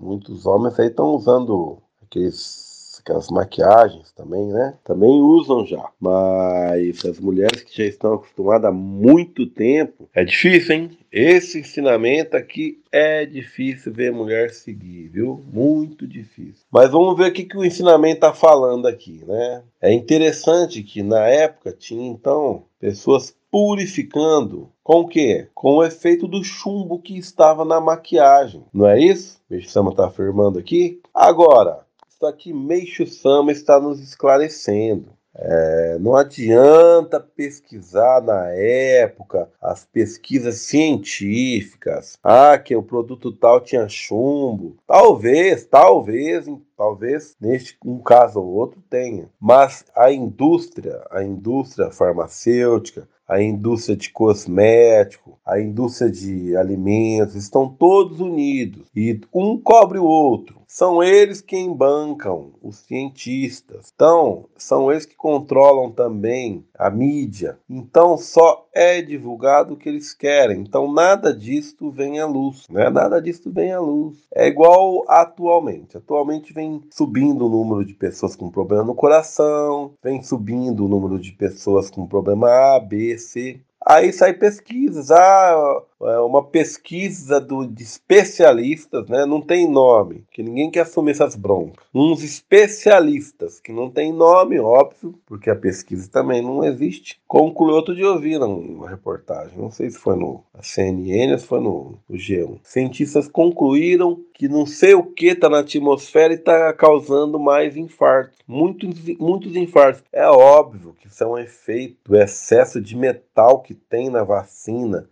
muitos 0.00 0.44
homens 0.44 0.78
aí 0.80 0.88
estão 0.88 1.14
usando 1.14 1.78
aqueles, 2.02 2.98
aquelas 3.00 3.28
maquiagens 3.30 4.10
também, 4.10 4.48
né? 4.48 4.74
Também 4.82 5.20
usam 5.20 5.64
já. 5.64 5.88
Mas 6.00 7.04
as 7.04 7.20
mulheres 7.20 7.62
que 7.62 7.76
já 7.76 7.84
estão 7.84 8.14
acostumadas 8.14 8.70
há 8.70 8.72
muito 8.72 9.46
tempo, 9.46 10.08
é 10.12 10.24
difícil, 10.24 10.74
hein? 10.74 10.98
Esse 11.12 11.60
ensinamento 11.60 12.36
aqui 12.36 12.82
é 12.90 13.24
difícil 13.24 13.92
ver 13.92 14.10
mulher 14.10 14.50
seguir, 14.50 15.06
viu? 15.10 15.44
Muito 15.52 16.08
difícil. 16.08 16.66
Mas 16.72 16.90
vamos 16.90 17.16
ver 17.16 17.30
o 17.30 17.32
que, 17.32 17.44
que 17.44 17.56
o 17.56 17.64
ensinamento 17.64 18.16
está 18.16 18.32
falando 18.32 18.86
aqui, 18.86 19.22
né? 19.24 19.62
É 19.80 19.92
interessante 19.92 20.82
que 20.82 21.04
na 21.04 21.24
época 21.28 21.70
tinha 21.70 22.10
então 22.10 22.64
pessoas 22.80 23.32
purificando 23.54 24.68
com 24.82 25.02
o 25.02 25.06
quê? 25.06 25.46
Com 25.54 25.76
o 25.76 25.84
efeito 25.84 26.26
do 26.26 26.42
chumbo 26.42 26.98
que 26.98 27.16
estava 27.16 27.64
na 27.64 27.80
maquiagem. 27.80 28.64
Não 28.74 28.84
é 28.84 28.98
isso? 28.98 29.40
Meixo 29.48 29.70
Sama 29.70 29.90
está 29.92 30.08
afirmando 30.08 30.58
aqui. 30.58 31.00
Agora, 31.14 31.86
isso 32.08 32.26
aqui 32.26 32.52
Meixo 32.52 33.06
Sama 33.06 33.52
está 33.52 33.78
nos 33.78 34.00
esclarecendo. 34.00 35.14
É, 35.36 35.98
não 36.00 36.16
adianta 36.16 37.18
pesquisar 37.20 38.20
na 38.22 38.48
época 38.50 39.48
as 39.60 39.84
pesquisas 39.84 40.56
científicas. 40.56 42.18
Ah, 42.24 42.58
que 42.58 42.74
o 42.74 42.82
produto 42.82 43.30
tal 43.30 43.60
tinha 43.60 43.88
chumbo. 43.88 44.76
Talvez, 44.84 45.64
talvez, 45.64 46.46
talvez 46.76 47.36
neste 47.40 47.76
um 47.84 48.00
caso 48.00 48.40
ou 48.40 48.46
outro 48.46 48.82
tenha. 48.90 49.28
Mas 49.40 49.84
a 49.94 50.12
indústria, 50.12 51.04
a 51.10 51.22
indústria 51.22 51.92
farmacêutica, 51.92 53.08
a 53.28 53.42
indústria 53.42 53.96
de 53.96 54.10
cosmético, 54.10 55.38
a 55.44 55.60
indústria 55.60 56.10
de 56.10 56.56
alimentos, 56.56 57.34
estão 57.34 57.68
todos 57.68 58.20
unidos 58.20 58.88
e 58.94 59.20
um 59.32 59.58
cobre 59.58 59.98
o 59.98 60.04
outro. 60.04 60.63
São 60.66 61.02
eles 61.02 61.40
quem 61.40 61.72
bancam 61.72 62.52
os 62.62 62.76
cientistas. 62.76 63.92
Então, 63.94 64.46
são 64.56 64.90
eles 64.90 65.06
que 65.06 65.16
controlam 65.16 65.90
também 65.90 66.64
a 66.78 66.90
mídia. 66.90 67.58
Então, 67.68 68.16
só 68.16 68.66
é 68.72 69.00
divulgado 69.00 69.74
o 69.74 69.76
que 69.76 69.88
eles 69.88 70.12
querem. 70.12 70.60
Então, 70.60 70.92
nada 70.92 71.34
disto 71.34 71.90
vem 71.90 72.20
à 72.20 72.26
luz. 72.26 72.66
Né? 72.68 72.90
Nada 72.90 73.20
disto 73.20 73.50
vem 73.50 73.72
à 73.72 73.80
luz. 73.80 74.16
É 74.34 74.46
igual 74.46 75.04
atualmente. 75.08 75.96
Atualmente 75.96 76.52
vem 76.52 76.82
subindo 76.90 77.46
o 77.46 77.48
número 77.48 77.84
de 77.84 77.94
pessoas 77.94 78.36
com 78.36 78.50
problema 78.50 78.84
no 78.84 78.94
coração, 78.94 79.92
vem 80.02 80.22
subindo 80.22 80.84
o 80.84 80.88
número 80.88 81.18
de 81.18 81.32
pessoas 81.32 81.90
com 81.90 82.06
problema 82.06 82.48
A, 82.48 82.80
B, 82.80 83.16
C. 83.18 83.60
Aí 83.86 84.12
sai 84.14 84.32
pesquisas, 84.32 85.10
ah, 85.10 85.82
uma 86.20 86.42
pesquisa 86.42 87.40
do, 87.40 87.66
de 87.66 87.82
especialistas, 87.82 89.08
né? 89.08 89.24
Não 89.24 89.40
tem 89.40 89.70
nome, 89.70 90.24
que 90.30 90.42
ninguém 90.42 90.70
quer 90.70 90.80
assumir 90.80 91.12
essas 91.12 91.34
broncas. 91.36 91.84
Uns 91.94 92.22
especialistas, 92.22 93.60
que 93.60 93.72
não 93.72 93.90
tem 93.90 94.12
nome, 94.12 94.58
óbvio, 94.58 95.14
porque 95.26 95.50
a 95.50 95.56
pesquisa 95.56 96.10
também 96.10 96.42
não 96.42 96.64
existe. 96.64 97.20
Concluiu 97.26 97.74
outro 97.74 97.94
dia 97.94 98.10
ouvir 98.10 98.38
uma 98.38 98.88
reportagem, 98.88 99.58
não 99.58 99.70
sei 99.70 99.90
se 99.90 99.98
foi 99.98 100.16
no 100.16 100.44
CNN 100.60 101.32
ou 101.32 101.38
se 101.38 101.46
foi 101.46 101.60
no, 101.60 101.98
no 102.08 102.16
G1. 102.16 102.58
Cientistas 102.62 103.28
concluíram 103.28 104.20
que 104.34 104.48
não 104.48 104.66
sei 104.66 104.94
o 104.94 105.02
que 105.02 105.28
está 105.28 105.48
na 105.48 105.60
atmosfera 105.60 106.32
e 106.32 106.36
está 106.36 106.72
causando 106.72 107.38
mais 107.38 107.76
infartos. 107.76 108.38
Muitos, 108.46 108.90
muitos 109.18 109.54
infartos. 109.56 110.02
É 110.12 110.28
óbvio 110.28 110.94
que 111.00 111.06
isso 111.06 111.22
é 111.22 111.26
um 111.26 111.38
efeito 111.38 111.96
do 112.04 112.16
excesso 112.16 112.80
de 112.80 112.96
metal 112.96 113.60
que 113.60 113.74
tem 113.74 114.10
na 114.10 114.24
vacina, 114.24 115.08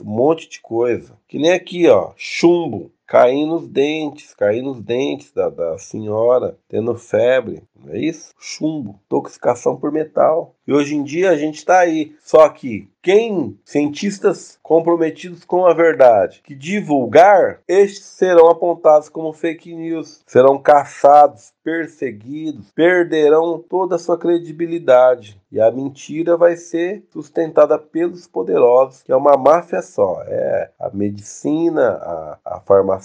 um 0.00 0.06
monte 0.06 0.48
de 0.48 0.60
coisa. 0.60 1.18
Que 1.28 1.38
nem 1.38 1.52
aqui, 1.52 1.88
ó, 1.88 2.12
chumbo 2.16 2.92
cair 3.10 3.44
nos 3.44 3.66
dentes, 3.66 4.32
cair 4.34 4.62
nos 4.62 4.80
dentes 4.80 5.32
da, 5.32 5.50
da 5.50 5.76
senhora, 5.76 6.56
tendo 6.68 6.94
febre, 6.94 7.60
não 7.74 7.92
é 7.92 7.98
isso? 7.98 8.32
Chumbo, 8.38 9.00
intoxicação 9.04 9.76
por 9.76 9.90
metal. 9.90 10.54
E 10.64 10.72
hoje 10.72 10.94
em 10.94 11.02
dia 11.02 11.30
a 11.30 11.36
gente 11.36 11.56
está 11.56 11.80
aí. 11.80 12.14
Só 12.20 12.48
que 12.48 12.88
quem, 13.02 13.58
cientistas 13.64 14.58
comprometidos 14.62 15.42
com 15.44 15.66
a 15.66 15.72
verdade, 15.72 16.42
que 16.44 16.54
divulgar, 16.54 17.60
estes 17.66 18.04
serão 18.04 18.48
apontados 18.48 19.08
como 19.08 19.32
fake 19.32 19.74
news, 19.74 20.22
serão 20.26 20.58
caçados, 20.58 21.52
perseguidos, 21.64 22.70
perderão 22.72 23.58
toda 23.58 23.96
a 23.96 23.98
sua 23.98 24.18
credibilidade. 24.18 25.40
E 25.50 25.60
a 25.60 25.70
mentira 25.70 26.36
vai 26.36 26.56
ser 26.56 27.04
sustentada 27.10 27.78
pelos 27.78 28.28
poderosos, 28.28 29.02
que 29.02 29.10
é 29.10 29.16
uma 29.16 29.36
máfia 29.36 29.82
só. 29.82 30.22
É 30.26 30.70
a 30.78 30.90
medicina, 30.90 31.88
a, 31.88 32.38
a 32.44 32.60
farmacêutica, 32.60 32.99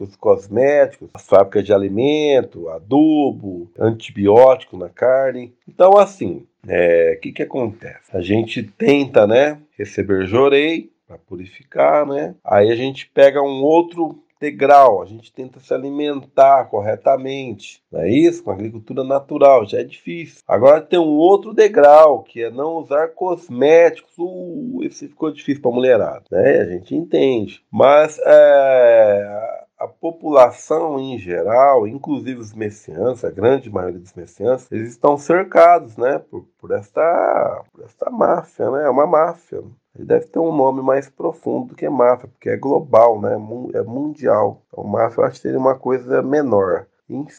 os 0.00 0.16
cosméticos, 0.16 1.08
as 1.14 1.26
fábricas 1.26 1.64
de 1.64 1.72
alimento, 1.72 2.68
adubo, 2.68 3.70
antibiótico 3.78 4.76
na 4.76 4.88
carne. 4.88 5.54
Então, 5.68 5.96
assim, 5.96 6.46
o 6.66 6.70
é, 6.70 7.16
que, 7.16 7.32
que 7.32 7.42
acontece? 7.42 8.16
A 8.16 8.20
gente 8.20 8.62
tenta, 8.62 9.26
né, 9.26 9.58
receber 9.78 10.26
jorei 10.26 10.90
para 11.06 11.18
purificar, 11.18 12.04
né? 12.04 12.34
Aí 12.44 12.70
a 12.70 12.76
gente 12.76 13.08
pega 13.08 13.40
um 13.40 13.62
outro 13.62 14.22
degrau, 14.40 15.02
a 15.02 15.06
gente 15.06 15.32
tenta 15.32 15.60
se 15.60 15.72
alimentar 15.72 16.66
corretamente, 16.66 17.82
não 17.90 18.00
é 18.00 18.10
isso? 18.10 18.42
Com 18.42 18.50
agricultura 18.50 19.02
natural, 19.02 19.66
já 19.66 19.80
é 19.80 19.84
difícil. 19.84 20.42
Agora 20.46 20.80
tem 20.80 20.98
um 20.98 21.16
outro 21.16 21.54
degrau, 21.54 22.22
que 22.22 22.42
é 22.42 22.50
não 22.50 22.76
usar 22.76 23.08
cosméticos. 23.08 24.12
Uh, 24.18 24.80
esse 24.82 25.08
ficou 25.08 25.30
difícil 25.30 25.62
para 25.62 25.70
mulherada, 25.70 26.24
né? 26.30 26.60
A 26.60 26.64
gente 26.66 26.94
entende. 26.94 27.62
Mas 27.70 28.18
é, 28.24 29.65
a 29.86 29.88
população 29.88 30.98
em 30.98 31.18
geral, 31.18 31.86
inclusive 31.86 32.40
os 32.40 32.52
messianos, 32.52 33.24
a 33.24 33.30
grande 33.30 33.70
maioria 33.70 34.00
dos 34.00 34.12
messianos, 34.14 34.70
eles 34.70 34.90
estão 34.90 35.16
cercados, 35.16 35.96
né, 35.96 36.18
por, 36.18 36.44
por 36.58 36.72
esta, 36.72 37.62
por 37.72 37.84
esta 37.84 38.10
máfia, 38.10 38.70
né, 38.70 38.84
é 38.84 38.90
uma 38.90 39.06
máfia. 39.06 39.62
Ele 39.94 40.04
deve 40.04 40.26
ter 40.26 40.38
um 40.38 40.54
nome 40.54 40.82
mais 40.82 41.08
profundo 41.08 41.68
do 41.68 41.74
que 41.74 41.88
máfia, 41.88 42.28
porque 42.28 42.50
é 42.50 42.56
global, 42.56 43.20
né, 43.20 43.34
é 43.74 43.82
mundial. 43.82 44.60
Então, 44.68 44.84
máfia 44.84 45.20
eu 45.20 45.24
acho 45.24 45.36
que 45.36 45.42
seria 45.42 45.58
uma 45.58 45.76
coisa 45.76 46.20
menor. 46.22 46.86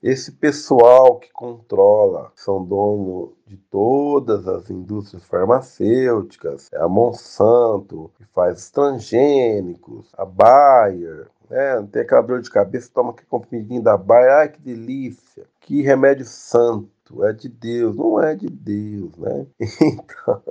Esse 0.02 0.32
pessoal 0.32 1.20
que 1.20 1.30
controla, 1.34 2.32
são 2.34 2.64
dono 2.64 3.34
de 3.46 3.58
todas 3.58 4.48
as 4.48 4.70
indústrias 4.70 5.26
farmacêuticas, 5.26 6.70
é 6.72 6.78
a 6.78 6.88
Monsanto, 6.88 8.10
que 8.18 8.24
faz 8.24 8.60
os 8.60 8.72
transgênicos, 8.72 10.10
a 10.18 10.24
Bayer, 10.24 11.30
né? 11.50 11.88
Tem 11.92 12.02
aquela 12.04 12.22
dor 12.22 12.42
de 12.42 12.50
cabeça, 12.50 12.92
toma 12.94 13.12
aquele 13.12 13.28
comprimidinho 13.28 13.82
da 13.84 13.98
Bayer, 13.98 14.32
ai 14.34 14.50
que 14.50 14.62
delícia, 14.62 15.46
que 15.62 15.82
remédio 15.82 16.26
santo, 16.26 17.26
é 17.26 17.34
de 17.34 17.50
Deus, 17.50 17.96
não 17.96 18.22
é 18.22 18.36
de 18.36 18.48
Deus, 18.50 19.16
né? 19.18 19.48
Então. 19.82 20.44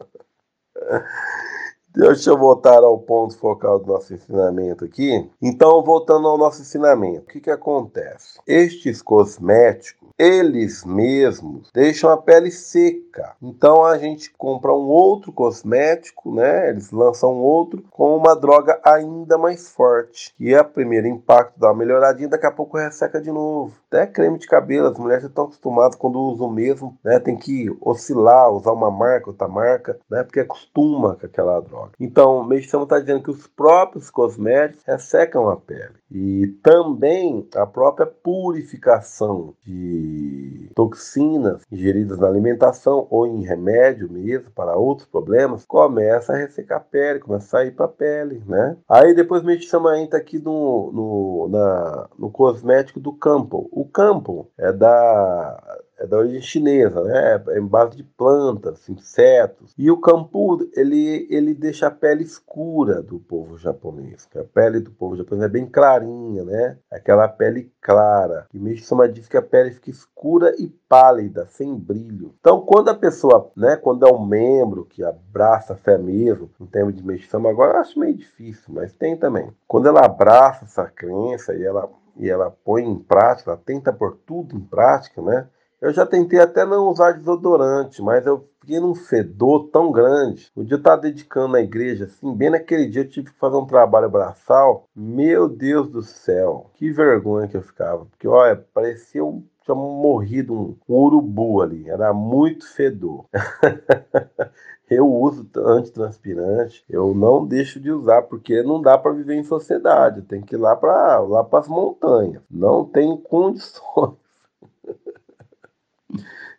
Deixa 1.96 2.28
eu 2.28 2.36
voltar 2.36 2.84
ao 2.84 2.98
ponto 2.98 3.38
focal 3.38 3.78
do 3.78 3.86
nosso 3.86 4.12
ensinamento 4.12 4.84
aqui. 4.84 5.30
Então, 5.40 5.82
voltando 5.82 6.28
ao 6.28 6.36
nosso 6.36 6.60
ensinamento, 6.60 7.22
o 7.22 7.26
que, 7.26 7.40
que 7.40 7.50
acontece? 7.50 8.38
Estes 8.46 9.00
cosméticos 9.00 10.06
eles 10.18 10.82
mesmos 10.82 11.70
deixam 11.74 12.10
a 12.10 12.16
pele 12.16 12.50
seca. 12.50 13.36
Então 13.42 13.84
a 13.84 13.98
gente 13.98 14.32
compra 14.36 14.72
um 14.72 14.86
outro 14.88 15.30
cosmético, 15.30 16.34
né? 16.34 16.70
Eles 16.70 16.90
lançam 16.90 17.34
outro 17.34 17.84
com 17.90 18.16
uma 18.16 18.34
droga 18.34 18.80
ainda 18.82 19.36
mais 19.36 19.68
forte. 19.68 20.34
E 20.40 20.54
é 20.54 20.60
o 20.60 20.64
primeiro 20.64 21.06
impacto 21.06 21.58
dá 21.58 21.68
uma 21.68 21.78
melhoradinha, 21.78 22.28
daqui 22.28 22.46
a 22.46 22.50
pouco 22.50 22.78
resseca 22.78 23.20
de 23.20 23.30
novo. 23.30 23.74
Até 23.88 24.06
creme 24.06 24.38
de 24.38 24.46
cabelo, 24.46 24.88
as 24.88 24.98
mulheres 24.98 25.22
já 25.22 25.28
estão 25.28 25.44
acostumadas 25.44 25.96
quando 25.96 26.18
usam 26.18 26.46
o 26.46 26.52
mesmo, 26.52 26.96
né? 27.04 27.18
Tem 27.18 27.36
que 27.36 27.74
oscilar, 27.80 28.50
usar 28.50 28.72
uma 28.72 28.90
marca, 28.90 29.30
outra 29.30 29.48
marca, 29.48 29.98
né? 30.10 30.22
Porque 30.22 30.40
acostuma 30.40 31.16
com 31.16 31.26
aquela 31.26 31.60
droga. 31.60 31.85
Então, 31.98 32.38
o 32.38 32.44
Meixão 32.44 32.82
está 32.82 32.98
dizendo 32.98 33.22
que 33.22 33.30
os 33.30 33.46
próprios 33.46 34.10
cosméticos 34.10 34.84
ressecam 34.84 35.48
a 35.48 35.56
pele. 35.56 35.94
E 36.10 36.46
também 36.62 37.48
a 37.54 37.66
própria 37.66 38.06
purificação 38.06 39.54
de 39.62 40.70
toxinas 40.74 41.62
ingeridas 41.70 42.18
na 42.18 42.28
alimentação 42.28 43.06
ou 43.10 43.26
em 43.26 43.42
remédio 43.42 44.10
mesmo 44.10 44.50
para 44.52 44.76
outros 44.76 45.08
problemas 45.08 45.64
começa 45.66 46.32
a 46.32 46.36
ressecar 46.36 46.78
a 46.78 46.80
pele, 46.80 47.18
começa 47.18 47.46
a 47.46 47.60
sair 47.60 47.72
para 47.72 47.86
a 47.86 47.88
pele, 47.88 48.42
né? 48.46 48.76
Aí 48.88 49.14
depois 49.14 49.42
chama 49.64 49.98
entra 49.98 50.18
aqui 50.18 50.38
no, 50.38 50.92
no, 50.92 51.48
na, 51.50 52.08
no 52.18 52.30
cosmético 52.30 53.00
do 53.00 53.12
Campo. 53.12 53.68
O 53.72 53.84
Campo 53.84 54.48
é 54.58 54.72
da 54.72 55.78
é 55.98 56.06
da 56.06 56.18
origem 56.18 56.40
chinesa, 56.40 57.02
né? 57.02 57.42
É 57.48 57.58
em 57.58 57.66
base 57.66 57.96
de 57.96 58.02
plantas, 58.02 58.88
insetos. 58.88 59.72
E 59.76 59.90
o 59.90 60.00
campu, 60.00 60.68
ele, 60.74 61.26
ele 61.30 61.54
deixa 61.54 61.86
a 61.86 61.90
pele 61.90 62.22
escura 62.22 63.02
do 63.02 63.18
povo 63.18 63.56
japonês. 63.56 64.28
A 64.36 64.44
pele 64.44 64.80
do 64.80 64.90
povo 64.90 65.16
japonês 65.16 65.44
é 65.44 65.48
bem 65.48 65.66
clarinha, 65.66 66.44
né? 66.44 66.78
Aquela 66.90 67.28
pele 67.28 67.72
clara. 67.80 68.46
E 68.52 68.58
Mishima 68.58 69.08
diz 69.08 69.28
que 69.28 69.36
a 69.36 69.42
pele 69.42 69.70
fica 69.70 69.90
escura 69.90 70.54
e 70.58 70.68
pálida, 70.88 71.46
sem 71.46 71.74
brilho. 71.74 72.34
Então, 72.40 72.60
quando 72.60 72.88
a 72.88 72.94
pessoa, 72.94 73.50
né, 73.56 73.76
quando 73.76 74.06
é 74.06 74.12
um 74.12 74.24
membro 74.24 74.84
que 74.84 75.02
abraça 75.02 75.72
a 75.72 75.76
fé 75.76 75.98
mesmo, 75.98 76.50
em 76.60 76.66
termos 76.66 76.94
de 76.94 77.04
Mishima, 77.04 77.50
agora 77.50 77.74
eu 77.74 77.80
acho 77.80 77.98
meio 77.98 78.14
difícil, 78.14 78.72
mas 78.74 78.92
tem 78.92 79.16
também. 79.16 79.50
Quando 79.66 79.88
ela 79.88 80.04
abraça 80.04 80.64
essa 80.64 80.84
crença 80.84 81.54
e 81.54 81.64
ela 81.64 81.88
e 82.18 82.30
ela 82.30 82.50
põe 82.50 82.82
em 82.82 82.98
prática, 82.98 83.50
ela 83.50 83.60
tenta 83.62 83.92
pôr 83.92 84.18
tudo 84.24 84.56
em 84.56 84.60
prática, 84.60 85.20
né? 85.20 85.46
Eu 85.86 85.92
já 85.92 86.04
tentei 86.04 86.40
até 86.40 86.64
não 86.64 86.88
usar 86.88 87.12
desodorante, 87.12 88.02
mas 88.02 88.26
eu 88.26 88.44
fiquei 88.60 88.80
num 88.80 88.92
fedor 88.92 89.68
tão 89.70 89.92
grande. 89.92 90.50
O 90.52 90.64
dia 90.64 90.74
eu 90.74 90.78
estava 90.78 91.02
dedicando 91.02 91.52
na 91.52 91.60
igreja, 91.60 92.06
assim, 92.06 92.34
bem 92.34 92.50
naquele 92.50 92.88
dia 92.88 93.02
eu 93.02 93.08
tive 93.08 93.30
que 93.30 93.38
fazer 93.38 93.56
um 93.56 93.66
trabalho 93.66 94.10
braçal. 94.10 94.88
Meu 94.96 95.48
Deus 95.48 95.88
do 95.88 96.02
céu, 96.02 96.72
que 96.74 96.90
vergonha 96.90 97.46
que 97.46 97.56
eu 97.56 97.62
ficava. 97.62 98.04
Porque, 98.06 98.26
olha, 98.26 98.56
parecia 98.74 99.24
um 99.24 99.44
tinha 99.62 99.76
morrido 99.76 100.54
um, 100.54 100.76
urubu 100.88 101.62
ali, 101.62 101.88
era 101.88 102.12
muito 102.12 102.66
fedor. 102.66 103.26
eu 104.90 105.06
uso 105.06 105.48
antitranspirante, 105.56 106.84
eu 106.90 107.14
não 107.14 107.46
deixo 107.46 107.78
de 107.78 107.92
usar, 107.92 108.22
porque 108.22 108.60
não 108.64 108.82
dá 108.82 108.98
para 108.98 109.12
viver 109.12 109.36
em 109.36 109.44
sociedade, 109.44 110.22
tem 110.22 110.40
que 110.40 110.56
ir 110.56 110.58
lá 110.58 110.74
para 110.74 111.20
lá 111.20 111.46
as 111.52 111.68
montanhas, 111.68 112.42
não 112.50 112.84
tenho 112.84 113.18
condições. 113.18 114.25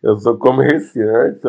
Eu 0.03 0.17
sou 0.17 0.37
comerciante, 0.37 1.41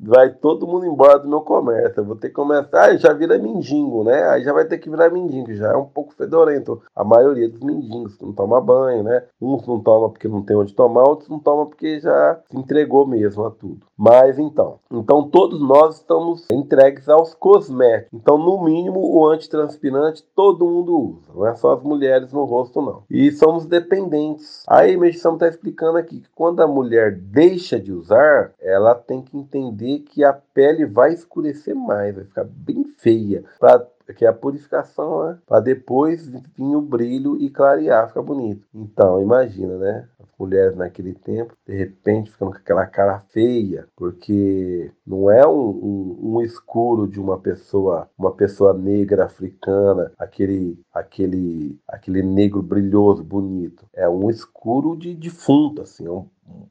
vai 0.00 0.30
todo 0.30 0.66
mundo 0.66 0.86
embora 0.86 1.18
do 1.18 1.28
meu 1.28 1.42
comércio. 1.42 2.00
Eu 2.00 2.04
vou 2.04 2.16
ter 2.16 2.28
que 2.28 2.34
começar, 2.34 2.96
já 2.96 3.12
vira 3.12 3.38
mendigo, 3.38 4.04
né? 4.04 4.28
Aí 4.28 4.42
já 4.42 4.52
vai 4.52 4.64
ter 4.64 4.78
que 4.78 4.88
virar 4.88 5.10
mendigo, 5.10 5.52
já 5.54 5.72
é 5.72 5.76
um 5.76 5.84
pouco 5.84 6.14
fedorento. 6.14 6.80
A 6.94 7.04
maioria 7.04 7.48
dos 7.48 7.60
mendigos 7.60 8.18
não 8.20 8.32
toma 8.32 8.60
banho, 8.60 9.02
né? 9.02 9.24
Uns 9.40 9.66
não 9.66 9.80
tomam 9.80 10.10
porque 10.10 10.28
não 10.28 10.42
tem 10.42 10.56
onde 10.56 10.74
tomar, 10.74 11.02
outros 11.02 11.28
não 11.28 11.38
tomam 11.38 11.66
porque 11.66 12.00
já 12.00 12.40
se 12.50 12.56
entregou 12.56 13.06
mesmo 13.06 13.44
a 13.44 13.50
tudo. 13.50 13.86
Mas 13.96 14.38
então, 14.38 14.78
então 14.90 15.28
todos 15.28 15.60
nós 15.60 15.96
estamos 15.96 16.46
entregues 16.50 17.08
aos 17.08 17.34
cosméticos. 17.34 18.10
Então, 18.12 18.38
no 18.38 18.64
mínimo, 18.64 19.00
o 19.00 19.26
antitranspirante 19.26 20.24
todo 20.34 20.66
mundo 20.66 20.98
usa, 20.98 21.32
não 21.34 21.46
é 21.46 21.54
só 21.54 21.74
as 21.74 21.82
mulheres 21.82 22.32
no 22.32 22.44
rosto, 22.44 22.80
não. 22.80 23.02
E 23.10 23.30
somos 23.32 23.66
dependentes. 23.66 24.62
Aí, 24.66 24.96
Medição 24.96 25.34
está 25.34 25.48
explicando 25.48 25.98
aqui 25.98 26.20
que 26.20 26.28
quando 26.34 26.60
a 26.60 26.66
mulher 26.66 27.16
deixa 27.16 27.78
de 27.78 27.92
usar, 27.92 28.52
ela 28.60 28.94
tem 28.94 29.20
que 29.20 29.36
entender 29.36 29.89
que 29.98 30.24
a 30.24 30.32
pele 30.32 30.86
vai 30.86 31.12
escurecer 31.12 31.74
mais, 31.74 32.14
vai 32.14 32.24
ficar 32.24 32.44
bem 32.44 32.84
feia, 32.96 33.44
para 33.58 33.86
que 34.16 34.24
é 34.24 34.28
a 34.28 34.32
purificação, 34.32 35.26
né? 35.26 35.38
Para 35.46 35.60
depois 35.60 36.26
vir 36.28 36.76
o 36.76 36.80
brilho 36.80 37.40
e 37.40 37.48
clarear, 37.48 38.08
fica 38.08 38.22
bonito. 38.22 38.66
Então, 38.74 39.20
imagina, 39.20 39.76
né? 39.76 40.08
As 40.18 40.28
mulheres 40.38 40.76
naquele 40.76 41.14
tempo, 41.14 41.54
de 41.66 41.74
repente, 41.74 42.30
ficando 42.30 42.52
com 42.52 42.56
aquela 42.56 42.86
cara 42.86 43.20
feia, 43.30 43.86
porque 43.96 44.90
não 45.06 45.30
é 45.30 45.46
um, 45.46 45.70
um, 45.70 46.18
um 46.22 46.42
escuro 46.42 47.06
de 47.06 47.20
uma 47.20 47.38
pessoa, 47.38 48.08
uma 48.18 48.32
pessoa 48.32 48.74
negra 48.74 49.24
africana, 49.26 50.12
aquele, 50.18 50.78
aquele, 50.92 51.78
aquele 51.86 52.22
negro 52.22 52.62
brilhoso, 52.62 53.22
bonito. 53.22 53.86
É 53.94 54.08
um 54.08 54.28
escuro 54.28 54.96
de 54.96 55.14
defunto, 55.14 55.82
assim, 55.82 56.06
é 56.06 56.10
um 56.10 56.26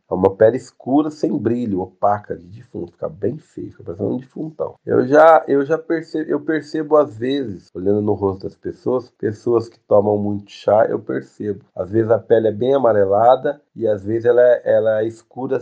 é 0.10 0.14
uma 0.14 0.36
pele 0.36 0.58
escura, 0.58 1.12
sem 1.12 1.38
brilho, 1.38 1.82
opaca, 1.82 2.36
de 2.36 2.46
defunto. 2.48 2.94
Fica 2.94 3.08
bem 3.08 3.38
feio, 3.38 3.72
fica 3.72 3.84
parecendo 3.84 4.10
um 4.10 4.18
defuntão. 4.18 4.76
Eu 4.86 5.08
já, 5.08 5.44
eu 5.48 5.64
já 5.64 5.78
percebo, 5.78 6.30
eu 6.30 6.40
percebo 6.42 6.98
às 6.98 7.16
vezes, 7.16 7.70
olhando 7.74 8.02
no 8.02 8.14
rosto 8.14 8.44
das 8.44 8.56
pessoas, 8.56 9.12
pessoas 9.12 9.70
que 9.70 9.80
tomam 9.80 10.18
muito 10.18 10.52
chá, 10.52 10.86
eu 10.86 11.00
percebo. 11.00 11.64
Às 11.76 11.92
vezes 11.92 12.10
a 12.10 12.18
pele 12.18 12.48
é 12.48 12.52
bem 12.52 12.74
amarelada 12.74 13.62
e 13.76 13.88
às 13.88 14.04
vezes 14.04 14.26
ela 14.26 14.42
é, 14.42 14.62
ela 14.66 15.02
é 15.02 15.08
escura, 15.08 15.60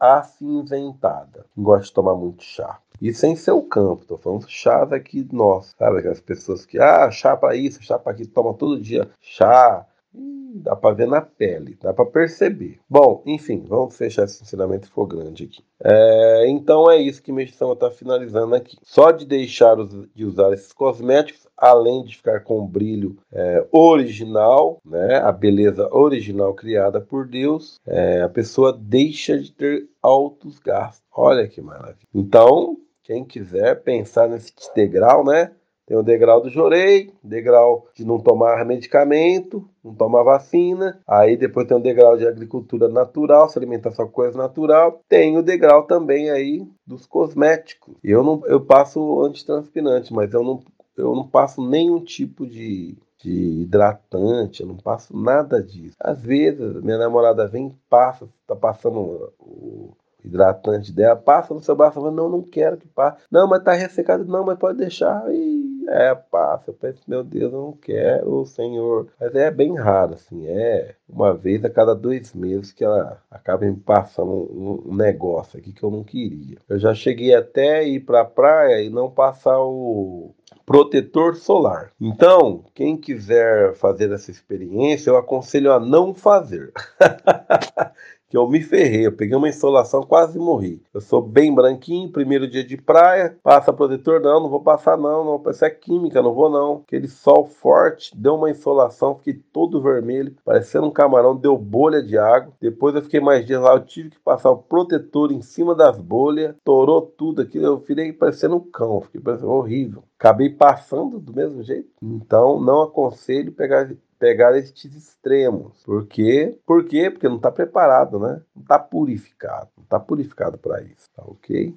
acinzentada. 0.00 1.44
Quem 1.54 1.62
gosta 1.62 1.86
de 1.86 1.92
tomar 1.92 2.14
muito 2.14 2.42
chá. 2.42 2.78
E 3.00 3.14
sem 3.14 3.34
ser 3.34 3.52
o 3.52 3.62
campo, 3.62 4.04
tô 4.04 4.18
falando 4.18 4.46
chás 4.46 4.92
aqui, 4.92 5.26
nossa, 5.32 5.74
sabe? 5.78 5.98
Aquelas 5.98 6.20
pessoas 6.20 6.66
que, 6.66 6.78
ah, 6.78 7.10
chá 7.10 7.34
para 7.34 7.56
isso, 7.56 7.82
chá 7.82 7.98
para 7.98 8.12
aquilo, 8.12 8.28
toma 8.28 8.52
todo 8.52 8.78
dia 8.78 9.08
chá, 9.22 9.86
dá 10.12 10.74
para 10.74 10.94
ver 10.94 11.06
na 11.06 11.20
pele, 11.20 11.76
dá 11.80 11.92
para 11.92 12.06
perceber. 12.06 12.80
Bom, 12.88 13.22
enfim, 13.26 13.64
vamos 13.66 13.96
fechar 13.96 14.24
esse 14.24 14.42
ensinamento 14.42 14.86
ficou 14.86 15.06
grande 15.06 15.44
aqui. 15.44 15.64
É, 15.82 16.48
então 16.48 16.90
é 16.90 16.96
isso 16.96 17.22
que 17.22 17.32
Meixama 17.32 17.74
está 17.74 17.90
finalizando 17.90 18.54
aqui. 18.54 18.76
Só 18.82 19.10
de 19.10 19.24
deixar 19.24 19.76
de 20.14 20.24
usar 20.24 20.52
esses 20.52 20.72
cosméticos, 20.72 21.46
além 21.56 22.04
de 22.04 22.16
ficar 22.16 22.40
com 22.40 22.58
o 22.58 22.66
brilho 22.66 23.16
é, 23.32 23.66
original, 23.70 24.80
né, 24.84 25.18
a 25.18 25.32
beleza 25.32 25.88
original 25.92 26.54
criada 26.54 27.00
por 27.00 27.26
Deus, 27.26 27.78
é, 27.86 28.22
a 28.22 28.28
pessoa 28.28 28.76
deixa 28.78 29.38
de 29.38 29.52
ter 29.52 29.88
altos 30.02 30.58
gastos. 30.58 31.04
Olha 31.12 31.46
que 31.46 31.60
maravilha. 31.60 32.08
Então, 32.14 32.76
quem 33.02 33.24
quiser 33.24 33.82
pensar 33.82 34.28
nesse 34.28 34.52
degrau, 34.74 35.24
né? 35.24 35.52
Tem 35.90 35.98
o 35.98 36.04
degrau 36.04 36.40
do 36.40 36.48
jorei, 36.48 37.12
degrau 37.20 37.88
de 37.96 38.04
não 38.04 38.20
tomar 38.20 38.64
medicamento, 38.64 39.68
não 39.82 39.92
tomar 39.92 40.22
vacina. 40.22 41.00
Aí 41.04 41.36
depois 41.36 41.66
tem 41.66 41.76
o 41.76 41.80
degrau 41.80 42.16
de 42.16 42.28
agricultura 42.28 42.88
natural, 42.88 43.48
se 43.48 43.58
alimentar 43.58 43.90
só 43.90 44.04
com 44.04 44.12
coisa 44.12 44.38
natural. 44.38 45.02
Tem 45.08 45.36
o 45.36 45.42
degrau 45.42 45.82
também 45.82 46.30
aí 46.30 46.64
dos 46.86 47.06
cosméticos. 47.06 47.96
Eu 48.04 48.22
não 48.22 48.40
eu 48.46 48.60
passo 48.60 49.20
antitranspirante, 49.22 50.14
mas 50.14 50.32
eu 50.32 50.44
não 50.44 50.62
eu 50.96 51.12
não 51.12 51.26
passo 51.26 51.60
nenhum 51.60 51.98
tipo 52.04 52.46
de 52.46 52.96
de 53.20 53.62
hidratante, 53.62 54.62
eu 54.62 54.68
não 54.68 54.76
passo 54.76 55.14
nada 55.16 55.60
disso. 55.60 55.96
Às 55.98 56.22
vezes 56.22 56.80
minha 56.84 56.98
namorada 56.98 57.48
vem, 57.48 57.76
passa, 57.88 58.28
tá 58.46 58.54
passando 58.54 59.32
o 59.40 59.90
hidratante 60.24 60.92
dela, 60.92 61.16
passa 61.16 61.54
no 61.54 61.62
seu 61.62 61.74
braço, 61.76 61.98
eu 61.98 62.02
falo, 62.02 62.14
não, 62.14 62.28
não 62.28 62.42
quero 62.42 62.76
que 62.76 62.86
passe. 62.86 63.22
Não, 63.30 63.48
mas 63.48 63.62
tá 63.62 63.72
ressecado, 63.72 64.24
não, 64.24 64.44
mas 64.44 64.58
pode 64.58 64.78
deixar. 64.78 65.24
E 65.32 65.84
é, 65.88 66.14
passa. 66.14 66.70
Eu 66.70 66.74
penso, 66.74 67.02
meu 67.06 67.24
Deus, 67.24 67.52
eu 67.52 67.60
não 67.60 67.72
quero, 67.72 68.44
Senhor. 68.46 69.08
Mas 69.20 69.34
é 69.34 69.50
bem 69.50 69.76
raro, 69.76 70.14
assim, 70.14 70.46
é 70.46 70.94
uma 71.08 71.34
vez 71.34 71.64
a 71.64 71.70
cada 71.70 71.94
dois 71.94 72.32
meses 72.34 72.72
que 72.72 72.84
ela 72.84 73.20
acaba 73.30 73.64
me 73.64 73.76
passando 73.76 74.30
um, 74.30 74.90
um 74.92 74.94
negócio 74.94 75.58
aqui 75.58 75.72
que 75.72 75.82
eu 75.82 75.90
não 75.90 76.04
queria. 76.04 76.58
Eu 76.68 76.78
já 76.78 76.94
cheguei 76.94 77.34
até 77.34 77.86
ir 77.86 78.00
pra 78.00 78.24
praia 78.24 78.82
e 78.82 78.90
não 78.90 79.10
passar 79.10 79.58
o, 79.60 80.34
protetor 80.70 81.34
solar. 81.34 81.90
Então, 82.00 82.64
quem 82.72 82.96
quiser 82.96 83.74
fazer 83.74 84.12
essa 84.12 84.30
experiência, 84.30 85.10
eu 85.10 85.16
aconselho 85.16 85.72
a 85.72 85.80
não 85.80 86.14
fazer. 86.14 86.72
que 88.30 88.36
eu 88.36 88.48
me 88.48 88.62
ferrei, 88.62 89.06
eu 89.06 89.12
peguei 89.12 89.36
uma 89.36 89.48
insolação, 89.48 90.04
quase 90.04 90.38
morri. 90.38 90.80
Eu 90.94 91.00
sou 91.00 91.20
bem 91.20 91.52
branquinho, 91.52 92.12
primeiro 92.12 92.48
dia 92.48 92.62
de 92.62 92.76
praia, 92.76 93.36
passa 93.42 93.72
protetor, 93.72 94.20
não, 94.20 94.40
não 94.40 94.48
vou 94.48 94.62
passar 94.62 94.96
não, 94.96 95.24
não, 95.24 95.50
isso 95.50 95.64
é 95.64 95.70
química, 95.70 96.22
não 96.22 96.32
vou 96.32 96.48
não. 96.48 96.84
Aquele 96.86 97.08
sol 97.08 97.44
forte, 97.44 98.16
deu 98.16 98.36
uma 98.36 98.48
insolação, 98.48 99.16
fiquei 99.16 99.34
todo 99.34 99.82
vermelho, 99.82 100.36
parecendo 100.44 100.86
um 100.86 100.92
camarão, 100.92 101.36
deu 101.36 101.58
bolha 101.58 102.00
de 102.00 102.16
água. 102.16 102.52
Depois 102.60 102.94
eu 102.94 103.02
fiquei 103.02 103.18
mais 103.18 103.44
dias 103.44 103.60
lá, 103.60 103.74
eu 103.74 103.84
tive 103.84 104.10
que 104.10 104.20
passar 104.20 104.52
o 104.52 104.58
protetor 104.58 105.32
em 105.32 105.42
cima 105.42 105.74
das 105.74 105.98
bolhas, 105.98 106.54
torou 106.64 107.02
tudo 107.02 107.42
aquilo, 107.42 107.66
eu 107.66 107.78
virei 107.78 108.12
parecendo 108.12 108.54
um 108.54 108.60
cão, 108.60 109.00
fiquei 109.00 109.20
parecendo 109.20 109.50
horrível. 109.50 110.04
Acabei 110.16 110.50
passando 110.50 111.18
do 111.18 111.34
mesmo 111.34 111.64
jeito. 111.64 111.88
Então, 112.00 112.60
não 112.60 112.82
aconselho 112.82 113.50
pegar 113.50 113.90
pegar 114.20 114.56
estes 114.56 114.94
extremos. 114.94 115.82
Por 115.82 116.06
quê? 116.06 116.56
Por 116.66 116.84
quê? 116.84 117.10
Porque 117.10 117.28
não 117.28 117.36
está 117.36 117.50
preparado, 117.50 118.20
né? 118.20 118.42
Não 118.54 118.62
está 118.62 118.78
purificado. 118.78 119.70
Não 119.76 119.82
está 119.82 119.98
purificado 119.98 120.58
para 120.58 120.82
isso, 120.82 121.10
tá 121.16 121.22
ok? 121.26 121.74